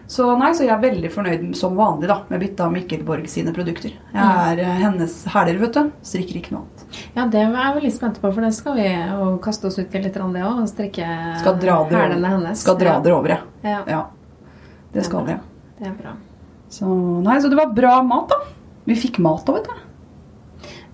[0.07, 3.27] Så nei, så jeg er veldig fornøyd som vanlig da, med bytta av Mikkel Borg
[3.31, 3.95] sine produkter.
[4.15, 5.89] Jeg er eh, hennes hæler, vet du.
[6.07, 7.01] Strikker ikke noe annet.
[7.17, 9.95] Ja, det er vi litt spente på, for det skal vi jo kaste oss ut
[9.97, 10.61] i litt, det òg.
[10.63, 11.09] Og strikke
[11.91, 12.63] hælene hennes.
[12.63, 13.43] Skal dra dere over, jeg.
[13.67, 14.05] Ja, Ja.
[14.95, 15.35] Det skal vi.
[15.81, 16.13] det er bra.
[16.71, 16.87] Så
[17.25, 18.37] nei, så det var bra mat, da.
[18.87, 19.84] Vi fikk mat òg, vet du.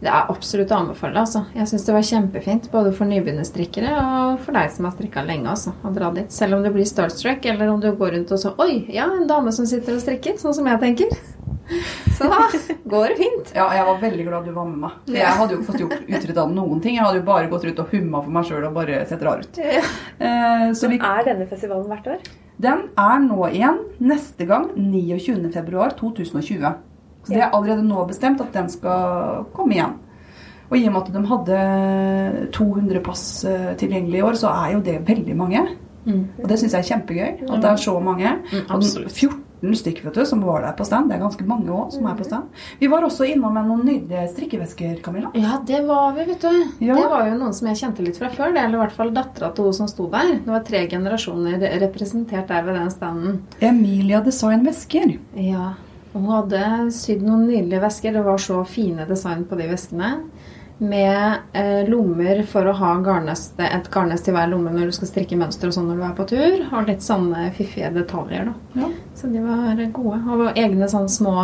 [0.00, 1.20] Det er absolutt å anbefale.
[1.20, 1.42] altså.
[1.54, 5.50] Jeg syns det var kjempefint både for nybegynnerstrikkere og for deg som har strikka lenge.
[5.52, 6.32] altså, å dra dit.
[6.32, 9.28] Selv om du blir starstruck, eller om du går rundt og så Oi, ja, en
[9.28, 10.38] dame som sitter og strikker.
[10.40, 11.12] Sånn som jeg tenker.
[12.18, 12.48] Så da
[12.90, 13.52] går det fint.
[13.54, 14.96] Ja, jeg var veldig glad du var med meg.
[15.06, 16.96] For jeg hadde jo ikke fått gjort uttrykk noen ting.
[16.98, 19.44] Jeg hadde jo bare gått rundt og humma for meg sjøl og bare sett rar
[19.44, 19.60] ut.
[19.60, 22.30] Eh, så vi, Er denne festivalen hvert år?
[22.60, 26.74] den er nå igjen neste gang 29.2.2020.
[27.24, 29.98] Så det er allerede nå bestemt at den skal komme igjen.
[30.70, 31.60] Og i og med at de hadde
[32.54, 35.64] 200 pass eh, tilgjengelig i år, så er jo det veldig mange.
[36.06, 36.22] Mm.
[36.40, 37.30] Og det syns jeg er kjempegøy.
[37.50, 38.36] At det er så mange.
[38.52, 39.10] Mm, absolutt.
[39.12, 41.10] 14 stykker vet du, som var der på stand.
[41.10, 42.62] Det er ganske mange òg som er på stand.
[42.80, 45.34] Vi var også innom med noen nydelige strikkevesker, Camilla.
[45.36, 46.62] Ja, det var vi, vet du.
[46.86, 46.94] Ja.
[46.96, 48.54] Det var jo noen som jeg kjente litt fra før.
[48.54, 50.36] Det, eller i hvert fall dattera til hun som sto der.
[50.46, 53.38] Det var tre generasjoner representert der ved den standen.
[53.58, 55.18] Emilia Design Vesker.
[55.34, 55.74] Ja,
[56.12, 56.62] hun hadde
[56.94, 58.12] sydd noen nydelige vesker.
[58.16, 60.12] Det var så fine design på de veskene.
[60.80, 65.10] Med eh, lommer for å ha garnnøste, et garnnest til hver lomme når du skal
[65.10, 66.62] strikke mønster og sånn når du er på tur.
[66.72, 68.80] Og litt sånne fiffige detaljer, da.
[68.80, 68.88] Ja.
[69.14, 70.22] Så de var gode.
[70.38, 71.34] Og egne sånn små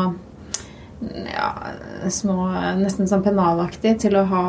[1.28, 1.50] ja,
[2.08, 2.46] små,
[2.80, 4.44] nesten sånn pennalaktig til å ha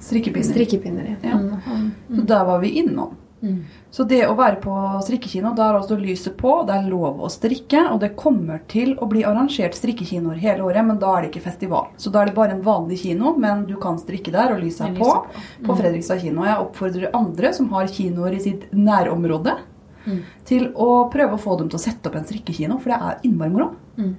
[0.00, 0.48] Strikkepinner.
[0.48, 1.16] strikkepinner i.
[1.28, 1.36] Ja.
[1.36, 3.12] Mm, Så der var vi innom.
[3.44, 3.58] Mm.
[3.94, 4.74] Så det å være på
[5.06, 8.96] strikkekino, da er altså lyset på, det er lov å strikke, og det kommer til
[8.98, 11.92] å bli arrangert strikkekinoer hele året, men da er det ikke festival.
[11.96, 14.88] Så da er det bare en vanlig kino, men du kan strikke der, og lyset
[14.88, 15.12] er på.
[15.12, 15.44] på.
[15.68, 16.42] På Fredrikstad kino.
[16.48, 19.58] Jeg oppfordrer andre som har kinoer i sitt nærområde,
[20.04, 20.18] Mm.
[20.44, 23.22] til å prøve å få dem til å sette opp en strikkekino, for det er
[23.24, 23.70] innmari moro.
[23.96, 24.10] Mm.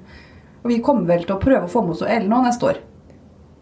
[0.63, 2.79] Og vi kommer vel til å prøve å få med oss Ellen nå neste år.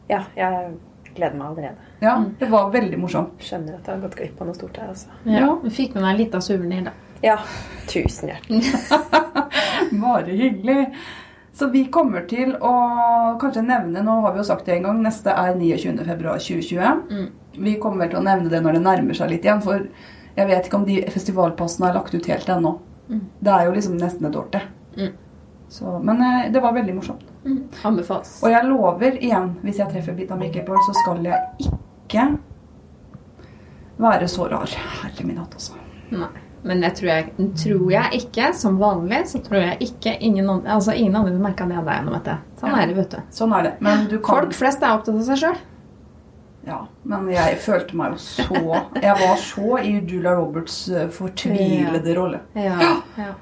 [0.08, 0.78] Ja, jeg
[1.16, 1.76] gleder meg allerede.
[2.02, 2.36] Ja, Mm.
[2.40, 3.40] det var veldig morsomt.
[3.40, 5.08] Skjønner at jeg har gått glipp av noe stort her, altså.
[5.26, 5.40] Ja.
[5.40, 5.56] Ja.
[5.64, 6.92] Vi fikk med meg litt av suvenir, da.
[7.24, 7.38] Ja.
[7.88, 8.64] Tusen hjertelig.
[10.02, 10.94] Bare hyggelig.
[11.54, 12.72] Så vi kommer til å
[13.40, 15.02] kanskje nevne Nå har vi jo sagt det en gang.
[15.06, 17.30] Neste er 29.2.2020.
[17.62, 19.62] Vi kommer til å nevne det når det nærmer seg litt igjen.
[19.62, 19.86] For
[20.36, 22.80] jeg vet ikke om de festivalpassene er lagt ut helt ennå.
[23.44, 24.66] Det er jo liksom nesten et år til.
[24.98, 25.12] Mm.
[25.74, 27.26] Så, men eh, det var veldig morsomt.
[27.84, 28.36] Anbefales.
[28.46, 32.28] Og jeg lover igjen, hvis jeg treffer Bita Mikkelborg, så skal jeg ikke
[34.04, 34.76] være så rar.
[35.02, 35.80] Herre min hatt, altså.
[36.14, 36.30] Nei.
[36.64, 40.94] Men det tror jeg, tror jeg ikke, som vanlig, så tror jeg ikke ingen, altså
[40.96, 42.36] ingen andre merka det enn deg gjennom dette.
[42.62, 42.78] Sånn Ja.
[42.80, 43.18] er det, vet du.
[43.36, 43.72] Sånn er det.
[43.84, 45.58] Men du kan Folk flest er opptatt av seg sjøl.
[46.64, 48.62] Ja, men jeg følte meg jo så
[49.02, 52.40] Jeg var så i Julia Roberts eh, fortvilede rolle.
[52.56, 53.02] Ja.
[53.20, 53.34] ja.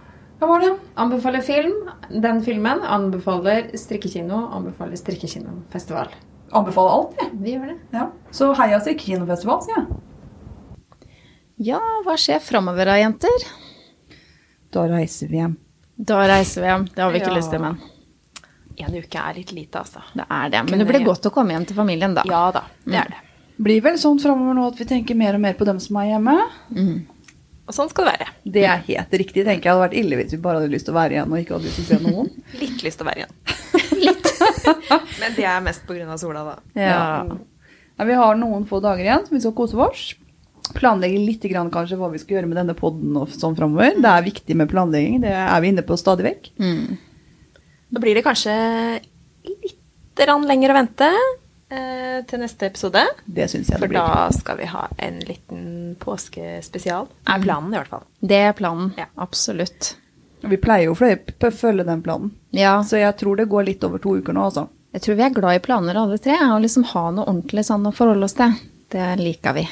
[0.42, 0.72] Hva var det?
[0.98, 1.76] Anbefaler film.
[2.24, 4.40] Den filmen anbefaler strikkekino.
[4.58, 6.10] Anbefaler strikkekinofestival.
[6.58, 7.30] Anbefaler alt, jeg.
[7.44, 7.78] Vi gjør det.
[7.94, 8.08] Ja.
[8.34, 10.00] Så heia strikkekinofestival, sier jeg.
[11.72, 13.46] Ja, hva skjer framover da, jenter?
[14.74, 15.54] Da reiser vi hjem.
[16.02, 16.88] Da reiser vi hjem.
[16.96, 17.38] Det har vi ikke Ja.
[17.38, 17.78] lyst til, men
[18.82, 20.02] En uke er litt lite, altså.
[20.16, 20.64] det er det.
[20.72, 22.24] Men det blir godt å komme hjem til familien, da.
[22.26, 23.20] Ja da, det er det.
[23.62, 26.08] Blir vel sånn framover nå at vi tenker mer og mer på dem som er
[26.18, 26.34] hjemme.
[27.72, 28.32] Og sånn skal det være.
[28.52, 29.46] Det er helt riktig.
[29.48, 29.62] tenker jeg.
[29.64, 31.54] Det hadde vært ille hvis vi bare hadde lyst til å være igjen og ikke
[31.56, 32.32] hadde lyst til å se noen.
[32.62, 33.38] Litt lyst til å være igjen.
[34.08, 34.32] Litt.
[35.22, 36.18] Men det er mest pga.
[36.20, 36.58] sola, da.
[36.76, 36.98] Ja.
[37.96, 40.04] Ja, vi har noen få dager igjen, som vi skal kose oss.
[40.76, 43.96] Planlegge litt grann kanskje hva vi skal gjøre med denne podden og sånn framover.
[44.04, 45.22] Det er viktig med planlegging.
[45.24, 46.52] Det er vi inne på stadig vekk.
[46.60, 47.00] Mm.
[47.92, 48.56] Da blir det kanskje
[49.48, 49.78] litt
[50.22, 51.08] lenger å vente
[51.72, 53.02] eh, til neste episode.
[53.26, 54.02] Det syns jeg det blir.
[54.02, 55.64] For da skal vi ha en liten
[56.02, 57.10] påskespesial.
[57.26, 58.06] Er planen, i hvert fall.
[58.20, 58.92] Det er planen.
[59.00, 59.08] Ja.
[59.24, 59.96] Absolutt.
[60.42, 62.32] Vi pleier jo å følge den planen.
[62.56, 62.80] Ja.
[62.84, 64.68] Så jeg tror det går litt over to uker nå, altså.
[64.92, 67.86] Jeg tror vi er glad i planer alle tre, og liksom ha noe ordentlig sånn
[67.88, 68.58] å forholde oss til.
[68.92, 69.64] Det liker vi.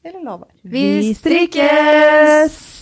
[0.00, 0.54] Eller la være.
[0.62, 2.79] Vi strikkes!